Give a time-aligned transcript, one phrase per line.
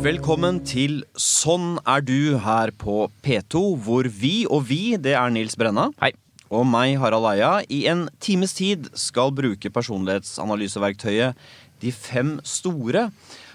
[0.00, 5.58] Velkommen til Sånn er du her på P2, hvor vi og vi, det er Nils
[5.60, 5.90] Brenna.
[6.00, 6.14] Hei.
[6.48, 11.36] Og meg, Harald Eia, i en times tid skal bruke personlighetsanalyseverktøyet
[11.84, 13.10] De fem store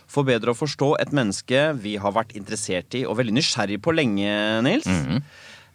[0.05, 3.95] for bedre å forstå et menneske vi har vært interessert i og veldig nysgjerrig på
[3.97, 4.37] lenge,
[4.69, 4.85] Nils.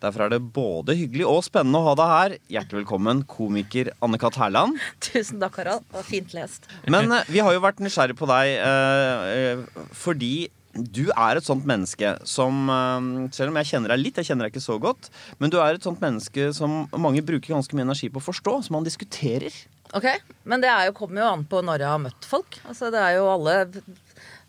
[0.00, 2.36] Derfor er det både hyggelig og spennende å ha deg her.
[2.54, 4.38] Hjertelig velkommen, komiker Anne-Kat.
[4.40, 4.78] Herland.
[5.04, 5.84] Tusen takk, Harald.
[5.90, 6.70] Det var fint lest.
[6.88, 11.46] Men eh, vi har jo vært nysgjerrig på deg eh, eh, fordi du er et
[11.46, 14.78] sånt menneske som eh, Selv om jeg kjenner deg litt, jeg kjenner deg ikke så
[14.82, 15.10] godt,
[15.42, 18.56] men du er et sånt menneske som mange bruker ganske mye energi på å forstå,
[18.66, 19.54] som man diskuterer.
[19.96, 20.06] Ok,
[20.46, 22.60] Men det er jo, kommer jo an på når jeg har møtt folk.
[22.62, 23.56] Altså, det er jo alle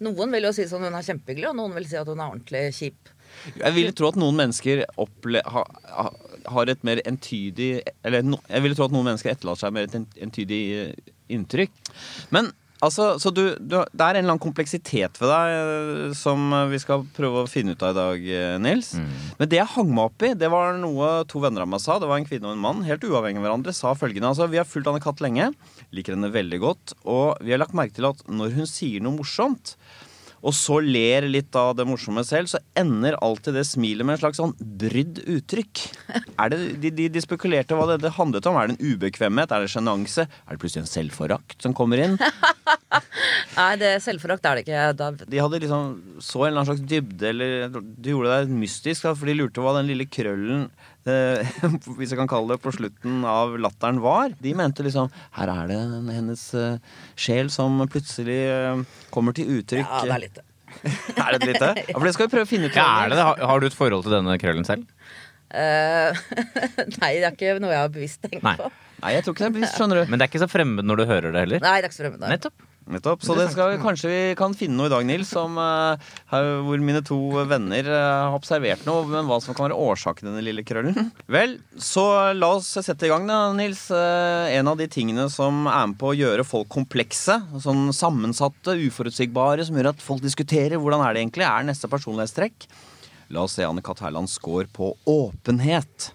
[0.02, 2.30] Noen vil jo si sånn hun er kjempehyggelig, og noen vil si at hun er
[2.34, 3.12] ordentlig kjip.
[3.62, 5.62] Jeg ville tro at noen mennesker opple ha,
[5.94, 6.08] ha,
[6.52, 7.70] har et mer entydig
[8.04, 11.72] Eller no, jeg ville tro at noen mennesker etterlater seg mer et entydig eh, inntrykk.
[12.35, 12.52] Men
[12.85, 16.79] altså, så du, du Det er en eller annen kompleksitet ved deg eh, som vi
[16.82, 18.27] skal prøve å finne ut av i dag,
[18.65, 18.93] Nils.
[18.98, 19.32] Nils.
[19.40, 21.98] Men det jeg hang meg opp i, det var noe to venner av meg sa.
[22.01, 24.32] Det var en kvinne og en mann, helt uavhengig av hverandre, sa følgende.
[24.32, 25.51] Altså, vi har fulgt Anne Katt lenge.
[25.96, 26.96] Liker henne veldig godt.
[27.10, 29.76] Og vi har lagt merke til at når hun sier noe morsomt,
[30.42, 34.22] og så ler litt av det morsomme selv, så ender alltid det smilet med en
[34.24, 35.84] slags sånn brydd uttrykk.
[36.42, 38.58] Er det, de, de, de spekulerte hva det, det handlet om.
[38.58, 39.54] Er det en ubekvemhet?
[39.54, 40.26] Er det sjenanse?
[40.26, 42.18] Er det plutselig en selvforakt som kommer inn?
[43.60, 44.86] Nei, det selvforakt er det ikke.
[44.98, 49.06] Da, De hadde liksom så en eller annen slags dybde, eller de gjorde det mystisk,
[49.12, 50.70] for de lurte hva den lille krøllen
[51.98, 54.35] hvis jeg kan kalle det, på slutten av latteren var.
[54.41, 55.80] De mente liksom Her er det
[56.13, 56.77] hennes eh,
[57.20, 59.85] sjel som plutselig eh, kommer til uttrykk.
[59.88, 60.48] ja, det er litt det.
[61.20, 61.70] Er det et lite?
[61.90, 62.77] Ja, for det skal vi prøve å finne ut.
[62.77, 63.26] Ja, er det det?
[63.27, 64.85] Har, har du et forhold til denne krøllen selv?
[65.52, 66.16] Uh,
[67.02, 68.53] nei, det er ikke noe jeg har bevisst tenkt Nei.
[68.56, 68.69] på.
[69.02, 70.03] Nei, jeg tror ikke det er bevisst, skjønner du.
[70.07, 71.63] Men det er ikke så fremmed når du hører det heller?
[71.66, 72.23] Nei, det er ikke så fremmed.
[72.31, 72.68] Nettopp.
[72.91, 73.24] Nettopp.
[73.24, 76.84] Så det skal, kanskje vi kan finne noe i dag, Nils, som, eh, her, hvor
[76.84, 80.44] mine to venner eh, har observert noe, men hva som kan være årsaken til denne
[80.44, 81.12] lille krøllen.
[81.35, 83.85] Vel, så la oss sette i gang, da, Nils.
[83.96, 88.75] Eh, en av de tingene som er med på å gjøre folk komplekse, sånn sammensatte,
[88.88, 92.68] uforutsigbare, som gjør at folk diskuterer hvordan er det egentlig, er neste personlighetstrekk.
[93.31, 94.03] La oss se Anne-Kat.
[94.03, 96.12] Herlands score på åpenhet.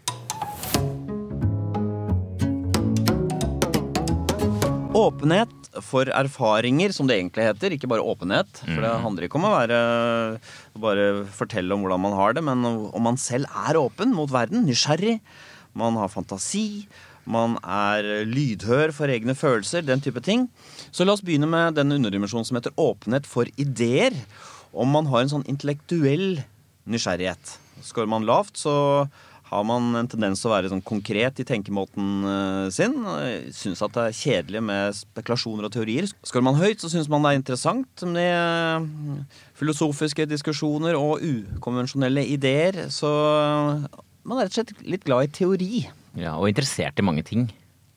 [4.97, 7.75] Åpenhet for erfaringer, som det egentlig heter.
[7.75, 8.63] Ikke bare åpenhet.
[8.63, 9.81] For det handler ikke om å være
[10.81, 14.65] bare fortelle om hvordan man har det, men om man selv er åpen mot verden.
[14.69, 15.19] Nysgjerrig.
[15.77, 16.87] Man har fantasi.
[17.27, 19.85] Man er lydhør for egne følelser.
[19.87, 20.47] Den type ting.
[20.95, 24.15] Så la oss begynne med den underdimensjonen som heter åpenhet for ideer.
[24.77, 26.45] Om man har en sånn intellektuell
[26.87, 27.57] nysgjerrighet.
[27.85, 28.75] Skårer man lavt, så
[29.47, 32.97] har man en tendens til å være sånn konkret i tenkemåten eh, sin.
[33.13, 36.09] Eh, Syns at det er kjedelig med spekulasjoner og teorier.
[36.27, 42.25] Skal man høyt, så syns man det er interessant med eh, filosofiske diskusjoner og ukonvensjonelle
[42.35, 42.85] ideer.
[42.91, 43.11] Så
[44.27, 45.71] man er rett og slett litt glad i teori.
[46.19, 47.47] Ja, Og interessert i mange ting.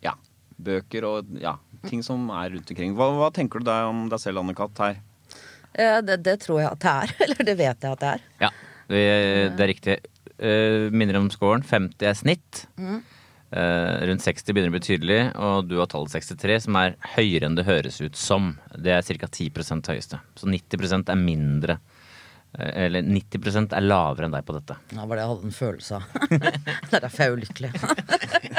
[0.05, 0.13] Ja.
[0.59, 1.55] Bøker og ja,
[1.89, 2.93] ting som er rundt omkring.
[2.97, 4.83] Hva, hva tenker du deg om deg selv, Anne-Kat.
[4.85, 5.01] her?
[5.73, 7.13] Eh, det, det tror jeg at det er.
[7.25, 8.25] Eller det vet jeg at det er.
[8.45, 8.51] Ja,
[8.89, 9.03] det,
[9.57, 9.97] det er riktig.
[10.39, 11.63] Uh, minner om scoren.
[11.67, 12.65] 50 er snitt.
[13.51, 17.47] Eh, rundt 60 begynner å bli tydelig, og du har tallet 63, som er høyere
[17.47, 18.51] enn det høres ut som.
[18.77, 19.25] Det er ca.
[19.25, 20.19] 10% høyeste.
[20.37, 21.79] Så 90% er mindre.
[22.57, 24.77] eh, eller 90% er lavere enn deg på dette.
[24.89, 26.03] Det var det jeg hadde en følelse av.
[26.89, 27.71] det er derfor jeg er ulykkelig.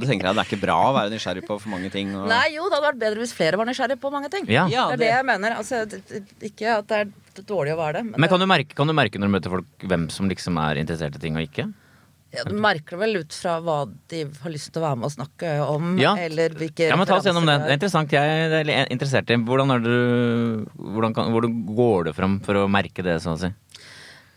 [0.00, 2.14] Du tenker at Det er ikke bra å være nysgjerrig på for mange ting.
[2.16, 2.26] Og...
[2.30, 4.48] Nei, jo, det hadde vært bedre hvis flere var nysgjerrig på mange ting.
[4.50, 4.64] Ja.
[4.72, 5.58] Ja, det er det jeg mener.
[5.60, 8.16] Altså, det- det- ikke at det er dårlig å være det.
[8.18, 10.80] Men kan du, merke, kan du merke når du møter folk hvem som liksom er
[10.82, 11.68] interessert i ting og ikke?
[12.30, 13.78] Ja, du merker det vel ut fra hva
[14.12, 16.12] de har lyst til å være med og snakke om, Ja.
[16.14, 17.56] eller hvilke Ja, men Ta oss gjennom det.
[17.58, 18.12] Det er interessant.
[18.14, 22.68] Jeg er interessert i hvordan, er du, hvordan, kan, hvordan går du fram for å
[22.70, 23.50] merke det, sånn å si?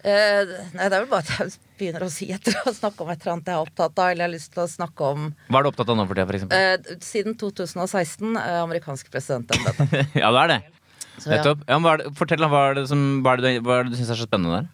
[0.04, 3.12] Eh, nei, det er vel bare at jeg begynner å si etter å snakke om
[3.14, 5.30] et eller annet jeg er opptatt av, eller jeg har lyst til å snakke om
[5.48, 6.66] Hva er du opptatt av nå for tida, for eksempel?
[6.92, 10.04] eh, Siden 2016, eh, amerikansk presidentembete.
[10.24, 10.60] ja, det er det.
[11.22, 11.38] Så ja.
[11.38, 11.64] Nettopp.
[11.70, 13.94] Ja, hva er det, fortell, hva er det, som, hva er det, hva er det
[13.96, 14.72] du syns er så spennende der?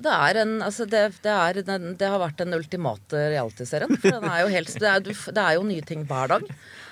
[0.00, 1.62] Det, er en, altså det, det, er
[2.00, 3.98] det har vært den ultimate realityserien.
[4.00, 5.04] For den er jo helt, det, er,
[5.36, 6.46] det er jo nye ting hver dag.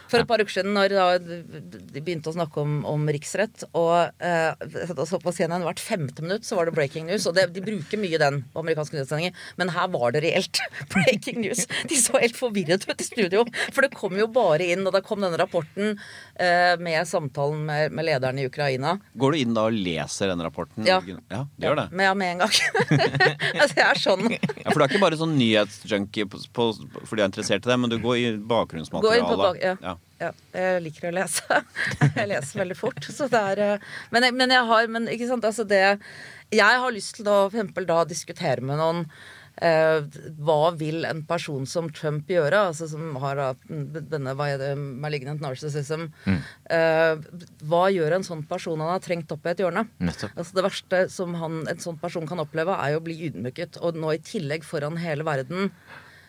[0.08, 5.04] For et par uker siden, når de begynte å snakke om, om riksrett, og eh,
[5.08, 7.26] så på CNN hvert femte minutt så var det breaking news.
[7.28, 10.60] Og det, de bruker mye den på amerikanske nyhetssendinger, men her var det reelt
[10.94, 11.66] breaking news.
[11.90, 13.44] De så helt forvirret ut i studio,
[13.74, 15.94] for det kom jo bare inn, og da kom denne rapporten
[16.40, 18.96] eh, med samtalen med, med lederen i Ukraina.
[19.18, 20.88] Går du inn da og leser den rapporten?
[20.88, 21.00] Ja.
[21.04, 21.86] ja det gjør det.
[21.92, 22.56] Med, med en gang.
[23.60, 24.26] altså, jeg er sånn.
[24.32, 27.92] Ja, For du er ikke bare sånn nyhetsjunkie fordi du er interessert i det, men
[27.92, 29.08] du går i bakgrunnsmaterialet.
[29.08, 29.76] Går inn bak- ja.
[29.82, 29.97] Ja.
[30.18, 31.60] Ja, jeg liker å lese.
[32.18, 33.04] Jeg leser veldig fort.
[33.06, 35.82] Så det er eh, Men, jeg, men jeg har Men ikke sant, altså det
[36.50, 39.04] Jeg har lyst til å for eksempel da diskutere med noen
[39.62, 40.00] eh,
[40.42, 45.42] hva vil en person som Trump gjøre, altså som har denne hva er det, malignant
[45.44, 47.14] narcissism eh,
[47.70, 49.86] Hva gjør en sånn person han har trengt opp i et hjørne?
[49.98, 50.34] Nettopp.
[50.34, 53.80] Altså Det verste som han, en sånn person kan oppleve, er jo å bli ydmyket.
[53.82, 55.72] Og nå i tillegg foran hele verden.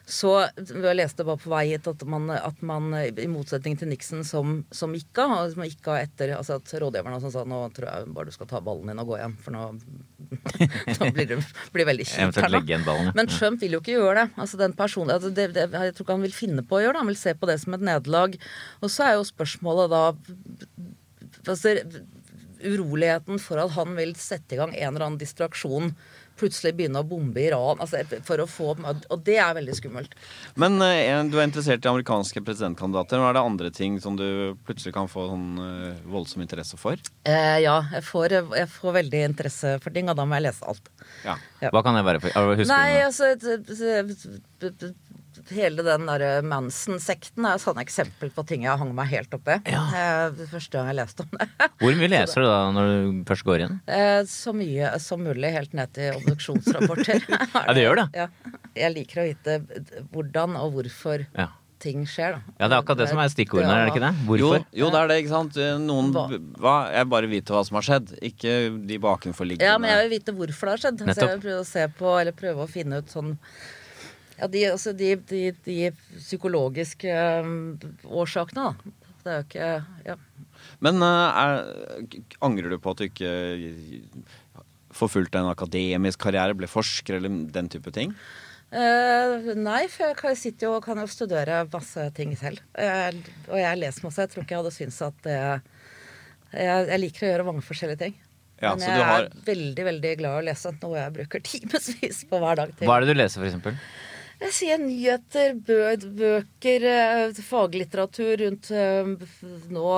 [0.09, 4.23] Så jeg leste bare på vei hit at man, at man i motsetning til Nixon,
[4.25, 7.89] som, som gikk av som gikk av etter altså at rådgiverne som sa nå tror
[7.91, 9.67] jeg bare du skal ta ballen din og gå hjem, for nå,
[10.97, 11.39] nå blir det
[11.75, 12.97] blir veldig kjipt her ja.
[13.17, 14.27] Men Trump vil jo ikke gjøre det.
[14.41, 16.97] Altså den personen, altså det, det, jeg tror ikke han vil finne på å gjøre
[16.97, 17.03] det.
[17.03, 18.37] Han vil se på det som et nederlag.
[18.81, 20.03] Og så er jo spørsmålet da
[21.45, 21.75] altså,
[22.59, 25.93] Uroligheten for at han vil sette i gang en eller annen distraksjon.
[26.39, 27.81] Plutselig begynne å bombe Iran.
[27.83, 30.15] Altså, for å få, og det er veldig skummelt.
[30.59, 33.19] Men eh, du er interessert i amerikanske presidentkandidater.
[33.19, 36.99] Hva er det andre ting som du plutselig kan få sånn eh, voldsom interesse for?
[37.27, 40.65] Eh, ja, jeg får, jeg får veldig interesse for ting, og da må jeg lese
[40.69, 40.89] alt.
[41.25, 41.35] Ja.
[41.59, 41.73] Ja.
[41.75, 43.07] Hva kan det være for Husker Nei, du noe?
[43.09, 44.95] altså
[45.51, 49.57] Hele den derre Manson-sekten er et sånn eksempel på ting jeg hang meg helt oppi.
[49.65, 49.73] i.
[49.75, 51.47] Eh, Det første gang jeg leste om det.
[51.81, 53.79] Hvor mye leser du da når du først går igjen?
[53.87, 57.23] Eh, Så mye som mulig, helt ned til obduksjonsrapporter.
[57.65, 58.07] Ja, det gjør det.
[58.15, 58.27] Ja.
[58.79, 59.59] Jeg liker å vite
[60.13, 61.47] hvordan og hvorfor Ja.
[61.79, 62.33] ting skjer.
[62.35, 62.39] Da.
[62.59, 64.11] ja, det er akkurat det som er stikkordene er det ikke det?
[64.27, 64.57] Hvorfor?
[64.75, 65.57] Jo, jo, det er det, ikke sant.
[65.63, 66.25] Eh, Noen Hva?
[66.59, 66.73] hva?
[66.91, 68.55] Jeg bare vite hva som har skjedd, ikke
[68.89, 70.99] de bakenforliggende Ja, men jeg vil vite hvorfor det har skjedd.
[71.07, 71.15] Nettopp.
[71.15, 73.37] Så jeg vil prøve å se på, eller prøve å finne ut sånn
[74.39, 75.77] ja, de, altså de, de, de
[76.17, 77.13] psykologiske
[77.43, 78.95] um, årsakene, da.
[79.19, 79.69] Det er jo ikke
[80.07, 80.15] ja.
[80.83, 83.31] Men eh, er, angrer du på at du ikke
[84.95, 88.13] forfulgte en akademisk karriere, ble forsker eller den type ting?
[88.69, 92.59] Uh, nei, for jeg kan- sitter jo og kan jo studere masse ting selv.
[92.77, 93.09] Uh,
[93.49, 94.21] og jeg leser masse.
[94.21, 95.37] Jeg tror ikke jeg hadde syntes at det
[96.53, 98.15] jeg, jeg liker å gjøre mange forskjellige ting.
[98.61, 101.13] Ja, Men så jeg du har- er veldig veldig glad i å lese, noe jeg
[101.17, 102.87] bruker timevis på hver dag til.
[102.89, 103.77] Hva er det du leser, for eksempel?
[104.39, 105.77] Jeg sier nyheter, bø
[106.15, 109.09] bøker, eh, faglitteratur rundt eh,
[109.75, 109.89] nå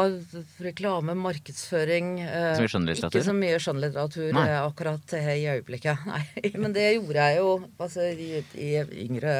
[0.65, 2.07] reklame, markedsføring.
[2.25, 3.19] eh, Så mye skjønnlitteratur?
[3.19, 4.47] Ikke så mye skjønnlitteratur Nei.
[4.57, 6.05] akkurat i øyeblikket.
[6.09, 6.23] Nei,
[6.57, 8.71] men det gjorde jeg jo altså, i, i,
[9.05, 9.35] yngre,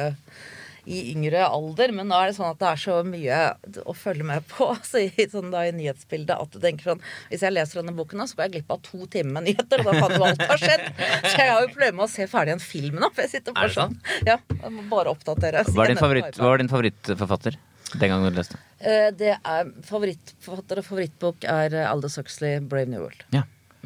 [0.84, 1.92] i yngre alder.
[1.94, 3.38] Men nå er det sånn at det er så mye
[3.86, 7.44] å følge med på så i, sånn, da, i nyhetsbildet at du tenker sånn Hvis
[7.46, 9.90] jeg leser denne boken, nå, så går jeg glipp av to timer med nyheter, og
[9.90, 10.86] da kan jo alt ha skjedd.
[11.28, 13.10] Så jeg har jo problemer med å se ferdig en film nå.
[13.14, 13.98] For jeg sitter Er bare sånn.
[14.26, 15.62] Ja, jeg må bare oppdatere.
[15.70, 17.58] Hva, er din favoritt, hva er din favorittforfatter
[17.92, 18.58] den gangen du leste?
[18.80, 23.22] Eh, Det er favorittforfatter og favorittbok er eh, Aldous Huxley, 'Brave New World'.
[23.36, 23.42] Ja.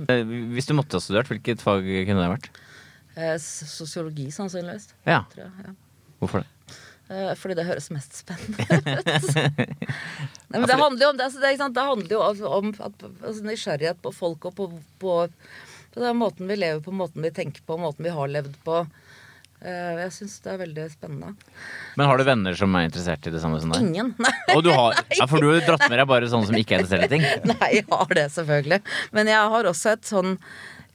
[0.08, 0.22] Eh,
[0.54, 2.50] Hvis du måtte ha studert, hvilket fag kunne det vært?
[3.40, 4.90] Sosiologi, sannsynligvis.
[5.08, 5.72] Ja, Tror jeg, ja.
[6.20, 6.50] hvorfor det?
[7.08, 9.56] Eh, Fordi det høres mest spennende ut.
[10.50, 11.26] Nei, men det handler jo om det.
[11.29, 14.69] Altså, det, det handler jo om at, altså, nysgjerrighet på folk og på,
[15.03, 15.17] på,
[15.94, 18.81] på den måten vi lever på, måten vi tenker på, måten vi har levd på.
[19.62, 21.32] Eh, Jeg syns det er veldig spennende.
[21.97, 23.87] Men har du venner som er interessert i det samme som deg?
[23.87, 24.11] Ingen.
[24.20, 24.35] Nei.
[24.56, 26.85] Og du har, ja, for du har dratt med deg bare sånne som ikke er
[26.85, 27.26] interessert i ting?
[27.55, 28.82] Nei, jeg har det selvfølgelig.
[29.17, 30.37] Men jeg har også et sånn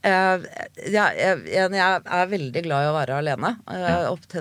[0.02, 0.46] jeg,
[0.90, 3.52] jeg, jeg jeg er veldig glad i å være alene.
[3.70, 3.96] Jeg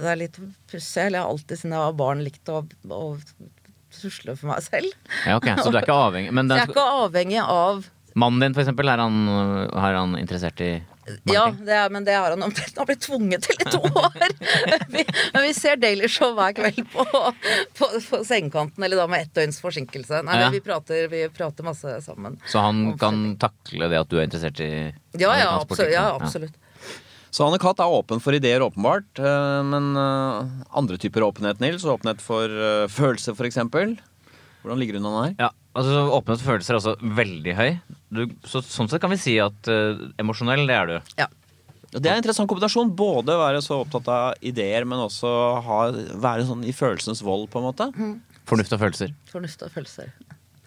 [0.05, 0.39] det er litt
[0.71, 1.07] pussig.
[1.11, 3.01] Jeg har alltid siden jeg var barn likt å, å
[3.93, 4.93] tusle for meg selv.
[5.27, 7.83] Ja, ok, Så du er ikke avhengig Men Så jeg er ikke avhengig av
[8.19, 9.19] mannen din, for eksempel, er han,
[9.71, 10.73] er han interessert i
[11.31, 13.81] Ja, det er, men det har han omtrent han har blitt tvunget til i to
[14.03, 14.15] år.
[14.95, 15.03] vi,
[15.33, 17.05] men vi ser Daily Show hver kveld på,
[17.77, 20.23] på, på sengekanten, eller da med ett døgns forsinkelse.
[20.27, 20.49] Nei, Ja.
[20.53, 22.39] vi prater, vi prater masse sammen.
[22.49, 24.71] Så han kan takle det at du er interessert i
[25.19, 25.91] Ja, ja, absolutt.
[25.93, 26.57] Ja, absolutt.
[27.31, 29.19] Så Anne Katt er åpen for ideer, åpenbart.
[29.23, 31.85] eh, Men eh, andre typer åpenhet, Nils?
[31.87, 33.55] Åpenhet for eh, følelser, f.eks.?
[34.61, 35.35] Hvordan ligger hun an her?
[35.39, 37.69] Ja, altså Åpenhet for følelser er også veldig høy.
[38.11, 41.13] Du, så, sånn sett kan vi si at uh, emosjonell, det er du.
[41.21, 41.29] Ja.
[41.91, 42.91] Det er en interessant kombinasjon.
[42.95, 45.31] Både være så opptatt av ideer, men også
[45.65, 45.79] ha,
[46.23, 47.87] være sånn i følelsens vold, på en måte.
[48.47, 49.15] Fornuft og følelser.
[49.31, 50.13] Fornuft og følelser.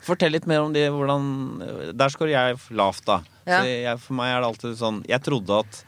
[0.05, 3.23] Fortell litt mer om de, hvordan Der skårer jeg lavt, da.
[3.49, 3.63] Ja.
[3.63, 5.79] Så jeg, for meg er det alltid sånn Jeg trodde at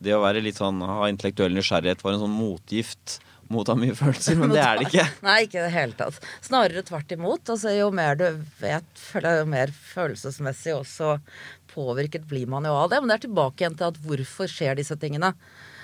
[0.00, 3.18] det å være litt sånn ha intellektuell nysgjerrighet var en sånn motgift
[3.50, 5.06] mot å mye følelser, men det er det ikke.
[5.26, 6.20] Nei, ikke i det hele tatt.
[6.46, 7.50] Snarere tvert imot.
[7.50, 8.26] Altså, jo mer du
[8.60, 11.16] vet, jo mer følelsesmessig også
[11.74, 13.00] påvirket blir man jo av det.
[13.02, 15.32] Men det er tilbake igjen til at hvorfor skjer disse tingene.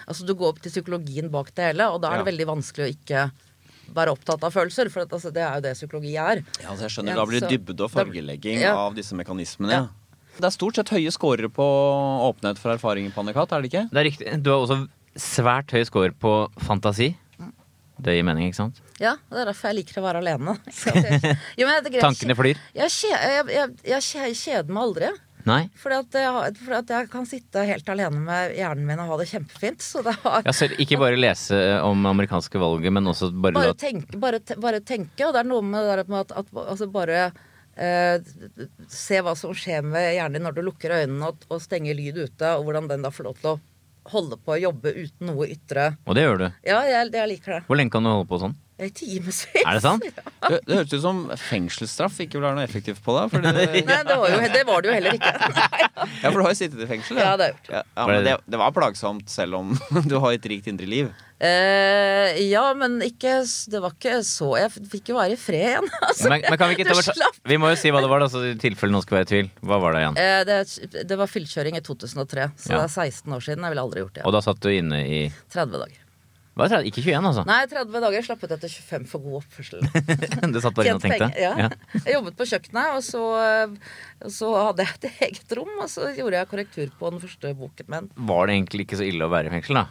[0.07, 2.31] Altså Du går opp til psykologien bak det hele, og da er det Ja.
[2.31, 3.27] veldig vanskelig å ikke
[3.95, 4.91] være opptatt av følelser.
[4.91, 6.43] For at, altså, det er jo det psykologi er.
[6.63, 8.75] Ja, altså jeg skjønner, Ja, Da blir det dybde og fargelegging ja.
[8.77, 9.73] av disse mekanismene.
[9.73, 9.89] Ja.
[10.37, 13.85] Det er stort sett høye scorer på åpenhet for erfaringer på Anne-Kat., er det ikke?
[13.91, 14.43] Det er riktig.
[14.45, 17.15] Du har også svært høy score på fantasi.
[17.97, 18.81] Det gir mening, ikke sant?
[19.01, 20.57] Ja, og det er derfor jeg liker å være alene.
[21.61, 22.59] Jo, Tankene flyr.
[22.77, 25.13] Jeg, jeg, jeg, jeg, kjeder meg aldri.
[25.47, 25.61] Nei?
[25.79, 29.29] Fordi at, fordi at jeg kan sitte helt alene med hjernen min og ha det
[29.31, 29.85] kjempefint.
[29.85, 33.77] Så det har Ja, selv, ikke bare lese om amerikanske valget, men også bare, bare,
[33.79, 37.29] tenke, bare, bare tenke, og det er noe med det med at, at altså bare
[37.79, 38.19] eh,
[38.91, 42.19] se hva som skjer med hjernen din når du lukker øynene og, og stenger lyd
[42.27, 43.57] ute, og hvordan den da får lov til å
[44.13, 45.91] holde på å jobbe uten noe ytre.
[46.07, 46.47] Og det gjør du.
[46.69, 47.61] Ja, jeg, jeg liker det.
[47.69, 48.57] Hvor lenge kan du holde på sånn?
[48.77, 49.47] I timevis.
[49.63, 50.03] Er det sant?
[50.47, 53.31] Det, det hørtes ut som fengselsstraff ikke vil være noe effektivt på deg.
[53.33, 55.33] Fordi det, Nei, det var, jo, det var det jo heller ikke.
[55.57, 55.81] Nei.
[56.21, 57.19] ja, for du har jo sittet i fengsel.
[57.19, 57.71] Ja, det har jeg gjort.
[57.73, 59.73] Ja, ja, men det, det var plagsomt selv om
[60.07, 61.09] du har et rikt indre liv.
[61.37, 65.91] Eh, ja, men ikke Det var ikke så Jeg fikk jo være i fred igjen.
[65.99, 67.37] Altså, Men, men kan vi ikke ta slapp.
[67.45, 69.33] Vi må jo si hva det var, da, så i tilfelle noen skal være i
[69.35, 69.51] tvil.
[69.69, 70.17] Hva var det igjen?
[70.23, 72.81] Eh, det, det var fyllekjøring i 2003, så Ja.
[72.81, 73.67] det er 16 år siden.
[73.69, 75.21] Jeg ville aldri gjort det Og da satt du inne i
[75.53, 76.03] 30 dager.
[76.57, 76.79] Er det?
[76.89, 77.43] Ikke 21, altså?
[77.45, 79.83] Nei, 30 dager slappet etter 25 for god oppførsel.
[80.55, 81.29] Du satt bare inne og tenkte?
[81.29, 81.69] penger, Ja.
[82.07, 83.25] Jeg jobbet på kjøkkenet, og så,
[84.39, 85.75] så hadde jeg et eget rom.
[85.85, 88.09] Og så gjorde jeg korrektur på den første boken min.
[88.33, 89.87] Var det egentlig ikke så ille å være i fengsel, da?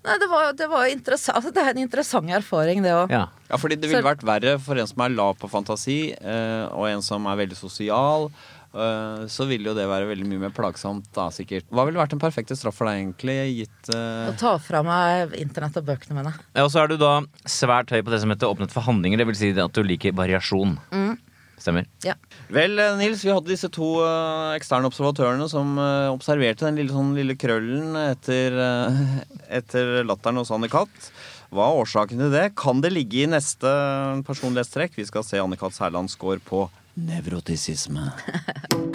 [0.00, 1.36] Nei, det var, det var interessant.
[1.36, 3.12] Altså, det er en interessant erfaring, det òg.
[3.12, 3.26] Ja.
[3.50, 6.86] Ja, fordi det ville vært verre for en som er lav på fantasi, eh, og
[6.88, 8.30] en som er veldig sosial.
[8.74, 11.66] Eh, så ville jo det være veldig mye mer plagsomt da, sikkert.
[11.72, 14.30] Hva ville vært den perfekte straff for deg, egentlig, gitt uh...
[14.30, 16.34] Å ta fra meg internett og bøkene mine.
[16.54, 19.22] Ja, Og så er du da svært høy på det som heter åpnet for handlinger.
[19.22, 20.78] Det vil si at du liker variasjon.
[21.60, 21.84] Stemmer.
[22.06, 22.14] Ja.
[22.48, 23.90] Vel, eh, Nils, vi hadde disse to
[24.56, 25.74] eksterne observatørene som
[26.12, 28.56] observerte den lille, sånn, lille krøllen etter,
[29.60, 31.10] etter latteren hos Anne-Kat.
[31.50, 32.44] Hva er årsaken til det?
[32.58, 33.70] Kan det ligge i neste
[34.26, 34.94] personlighetstrekk?
[34.94, 35.74] Vi skal se Anne-Kat.
[35.74, 36.68] Særlands score på
[37.08, 38.10] nevrotisisme.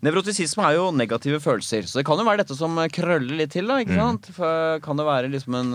[0.00, 3.68] Nevrotisisme er jo negative følelser, så det kan jo være dette som krøller litt til.
[3.68, 4.30] da, ikke sant?
[4.32, 5.74] For kan det være liksom en,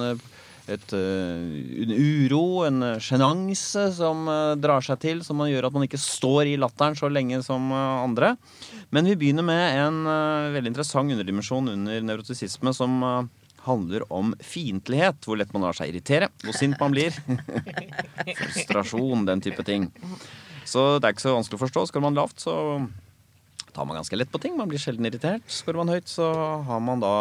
[0.65, 5.86] et, eh, en uro, en sjenanse som eh, drar seg til, som gjør at man
[5.86, 8.34] ikke står i latteren så lenge som eh, andre.
[8.89, 10.01] Men vi begynner med en
[10.55, 13.01] veldig interessant underdimensjon under nevrotisisme som
[13.65, 15.22] handler om fiendtlighet.
[15.25, 17.15] Hvor lett man lar seg irritere, hvor sint man blir.
[18.39, 19.89] Frustrasjon, den type ting.
[20.65, 21.86] Så det er ikke så vanskelig å forstå.
[21.91, 22.55] Skal man lavt, så
[23.75, 24.55] tar man ganske lett på ting.
[24.57, 25.45] Man blir sjelden irritert.
[25.51, 26.31] Skårer man høyt, så
[26.67, 27.13] har man da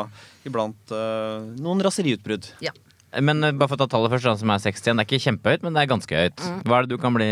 [0.47, 2.53] iblant uh, noen raseriutbrudd.
[2.65, 2.75] Ja.
[3.15, 4.85] Men eh, bare for å ta tallet først, som er 61.
[4.87, 6.45] Det er ikke kjempehøyt, men det er ganske høyt.
[6.67, 7.29] Hva er det du kan bli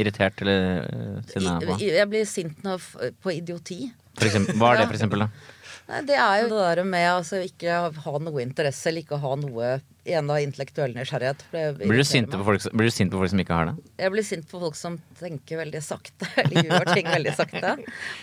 [0.00, 1.78] irritert eller uh, sinna på?
[1.80, 2.64] Jeg blir sint
[3.24, 3.86] på idioti.
[4.20, 5.24] Eksempel, hva er det, for eksempel?
[5.24, 5.54] da?
[5.88, 7.74] Nei, det er jo det der med altså, ikke
[8.04, 9.72] ha noe interesse eller ikke ha noe
[10.04, 11.42] igjen da intellektuell nysgjerrighet.
[11.52, 13.74] Blir du, sint på folk, blir du sint på folk som ikke har det?
[14.00, 17.74] Jeg blir sint på folk som tenker veldig sakte, eller gjør ting veldig sakte.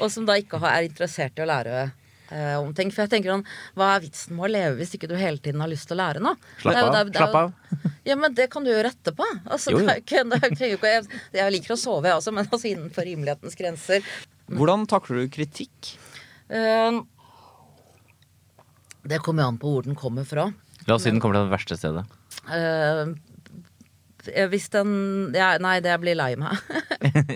[0.01, 2.89] Og som da ikke er interessert i å lære eh, om ting.
[2.93, 3.45] For jeg tenker sånn,
[3.77, 6.01] hva er vitsen med å leve hvis ikke du hele tiden har lyst til å
[6.01, 6.37] lære noe?
[6.63, 6.91] Slapp Det er av.
[6.93, 7.53] det er- det er Slapp av.
[8.09, 9.25] Ja, men det kan du gjøre etterpå.
[9.45, 9.85] Altså, Jo, jo.
[9.85, 12.71] Det er ikke, det er, ikke, jeg, jeg liker å sove, jeg også, men altså
[12.73, 14.07] innenfor rimelighetens grenser.
[14.49, 15.91] Hvordan takler du kritikk?
[16.49, 16.97] Eh,
[19.07, 20.49] det kommer an på hvor den kommer fra.
[20.87, 22.05] La oss si den kommer til det verste stedet.
[22.49, 23.13] Uh,
[24.51, 26.57] hvis den ja, Nei, det jeg blir lei meg.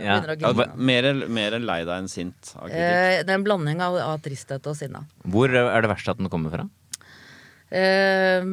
[0.06, 0.20] Ja.
[0.38, 2.70] Ja, mer, mer lei deg enn sint av.
[2.70, 5.02] Eh, det er en blanding av, av tristhet og sinne.
[5.26, 6.68] Hvor er det verste at den kommer fra?
[7.74, 8.46] Eh,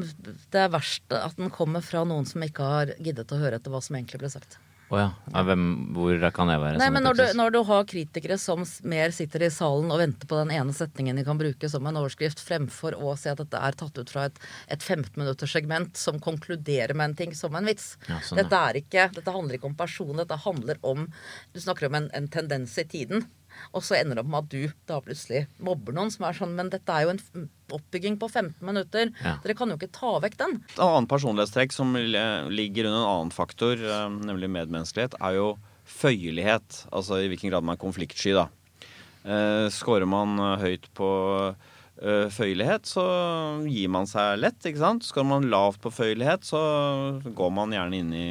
[0.49, 3.75] det er verst at den kommer fra noen som ikke har giddet å høre etter
[3.75, 4.57] hva som egentlig ble sagt.
[4.93, 5.09] Å ja.
[5.49, 5.63] hvem,
[5.97, 6.77] hvor kan jeg være?
[6.77, 10.29] Nei, men når du, når du har kritikere som mer sitter i salen og venter
[10.29, 13.57] på den ene setningen de kan bruke som en overskrift, fremfor å si at dette
[13.57, 14.37] er tatt ut fra et,
[14.69, 17.95] et 15 minutters segment som konkluderer med en ting som en vits.
[18.05, 18.45] Ja, sånn, ja.
[18.45, 21.09] dette, er ikke, dette handler ikke om person, dette handler om
[21.55, 23.25] Du snakker om en, en tendens i tiden.
[23.73, 26.55] Og så ender det opp med at du da plutselig mobber noen som er sånn
[26.59, 29.13] Men dette er jo en oppbygging på 15 minutter.
[29.25, 29.39] Ja.
[29.45, 30.59] Dere kan jo ikke ta vekk den.
[30.75, 35.53] Et annet personlighetstrekk som ligger under en annen faktor, eh, nemlig medmenneskelighet, er jo
[35.89, 36.83] føyelighet.
[36.93, 38.49] Altså i hvilken grad man er konfliktsky, da.
[39.25, 41.09] Eh, Skårer man eh, høyt på
[42.03, 43.05] eh, føyelighet, så
[43.69, 45.07] gir man seg lett, ikke sant.
[45.07, 46.63] Skårer man lavt på føyelighet, så
[47.25, 48.27] går man gjerne inn i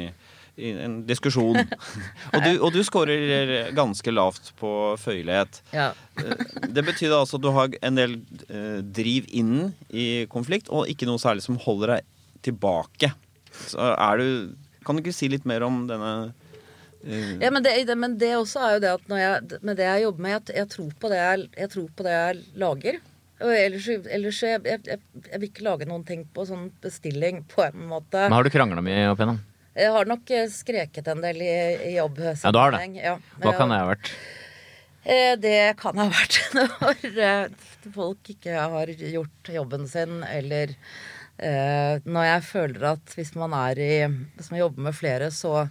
[0.56, 1.56] en diskusjon.
[2.34, 5.62] og, du, og du skårer ganske lavt på føyelighet.
[5.72, 5.92] Ja.
[6.20, 8.18] Eh, Det betyr altså at du har en del
[8.48, 12.10] eh, driv inn i konflikt, og ikke noe særlig som holder deg
[12.48, 13.12] tilbake.
[13.68, 14.28] Så er du
[14.82, 16.32] Kan du ikke si litt mer om denne
[17.04, 19.78] eh, Ja, men det, det, men det også er jo det at når jeg, med
[19.78, 22.42] det jeg jobber med, jeg, jeg, tror på det jeg, jeg tror på det jeg
[22.64, 23.00] lager.
[23.42, 27.42] Og ellers, ellers jeg, jeg, jeg, jeg vil ikke lage noen ting på sånn bestilling,
[27.50, 28.28] på en måte.
[28.28, 29.40] Men har du krangla mye opp igjennom?
[29.72, 31.52] Jeg har nok eh, skreket en del i,
[31.88, 32.44] i jobbsammenheng.
[32.44, 32.82] Ja, du har det.
[33.00, 34.10] Ja, Hva kan det ha vært?
[35.02, 40.76] Eh, det kan ha vært når eh, folk ikke har gjort jobben sin, eller
[41.42, 43.94] når jeg føler at hvis man er i
[44.36, 45.64] Hvis man jobber med flere, så,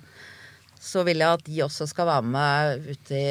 [0.76, 3.22] så vil jeg at de også skal være med ut i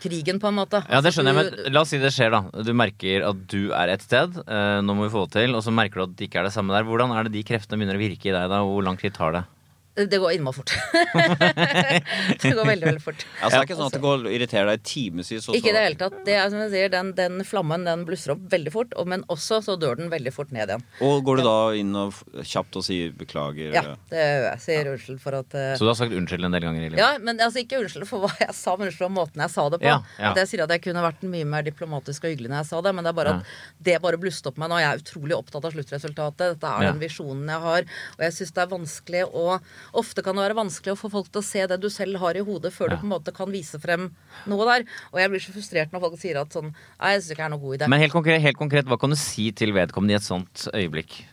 [0.00, 0.80] krigen, på en måte.
[0.86, 2.62] Ja, det Altså, skjønner jeg, men la oss si det skjer, da.
[2.64, 4.38] Du merker at du er et sted,
[4.86, 6.54] nå må vi få det til, og så merker du at det ikke er det
[6.56, 6.86] samme der.
[6.88, 8.62] Hvordan er det de kreftene begynner å virke i deg da?
[8.64, 9.44] Hvor lang tid tar det?
[9.94, 10.72] Det går innmari fort.
[12.42, 13.20] det går veldig, veldig fort.
[13.38, 15.30] Altså, det er ikke sånn at det går irriterer deg i timevis.
[15.54, 16.16] Ikke i det hele tatt.
[16.26, 19.22] Det er som jeg sier, den, den flammen den blusser opp veldig fort, og, men
[19.30, 20.82] også så dør den veldig fort ned igjen.
[21.06, 23.70] Og går du da inn og kjapt og sier beklager?
[23.76, 24.62] Ja, det gjør jeg.
[24.64, 25.68] Sier unnskyld for at uh...
[25.78, 26.98] Så du har sagt unnskyld en del ganger i livet?
[26.98, 29.68] Ja, men altså ikke unnskyld for hva jeg sa, men unnskyld for måten jeg sa
[29.70, 29.88] det på.
[29.92, 30.32] Ja, ja.
[30.32, 32.82] At jeg sier at jeg kunne vært mye mer diplomatisk og hyggelig når jeg sa
[32.88, 33.38] det, men det er bare Ja.
[33.38, 34.82] at det bare blusset opp meg nå.
[34.82, 36.58] Jeg er utrolig opptatt av sluttresultatet.
[36.58, 36.90] Dette er Ja.
[36.90, 39.60] den visjonen jeg har, og jeg syns det er vanskelig å
[39.92, 42.34] Ofte kan det være vanskelig å få folk til å se det du selv har
[42.38, 42.96] i hodet, før Ja.
[42.96, 44.08] du på en måte kan vise frem
[44.46, 44.86] noe der.
[45.12, 47.46] Og jeg blir så frustrert når folk sier at sånn Nei, jeg syns ikke det
[47.46, 47.88] er noe god idé.
[47.88, 51.24] Men helt konkret, helt konkret, hva kan du si til vedkommende i et sånt øyeblikk?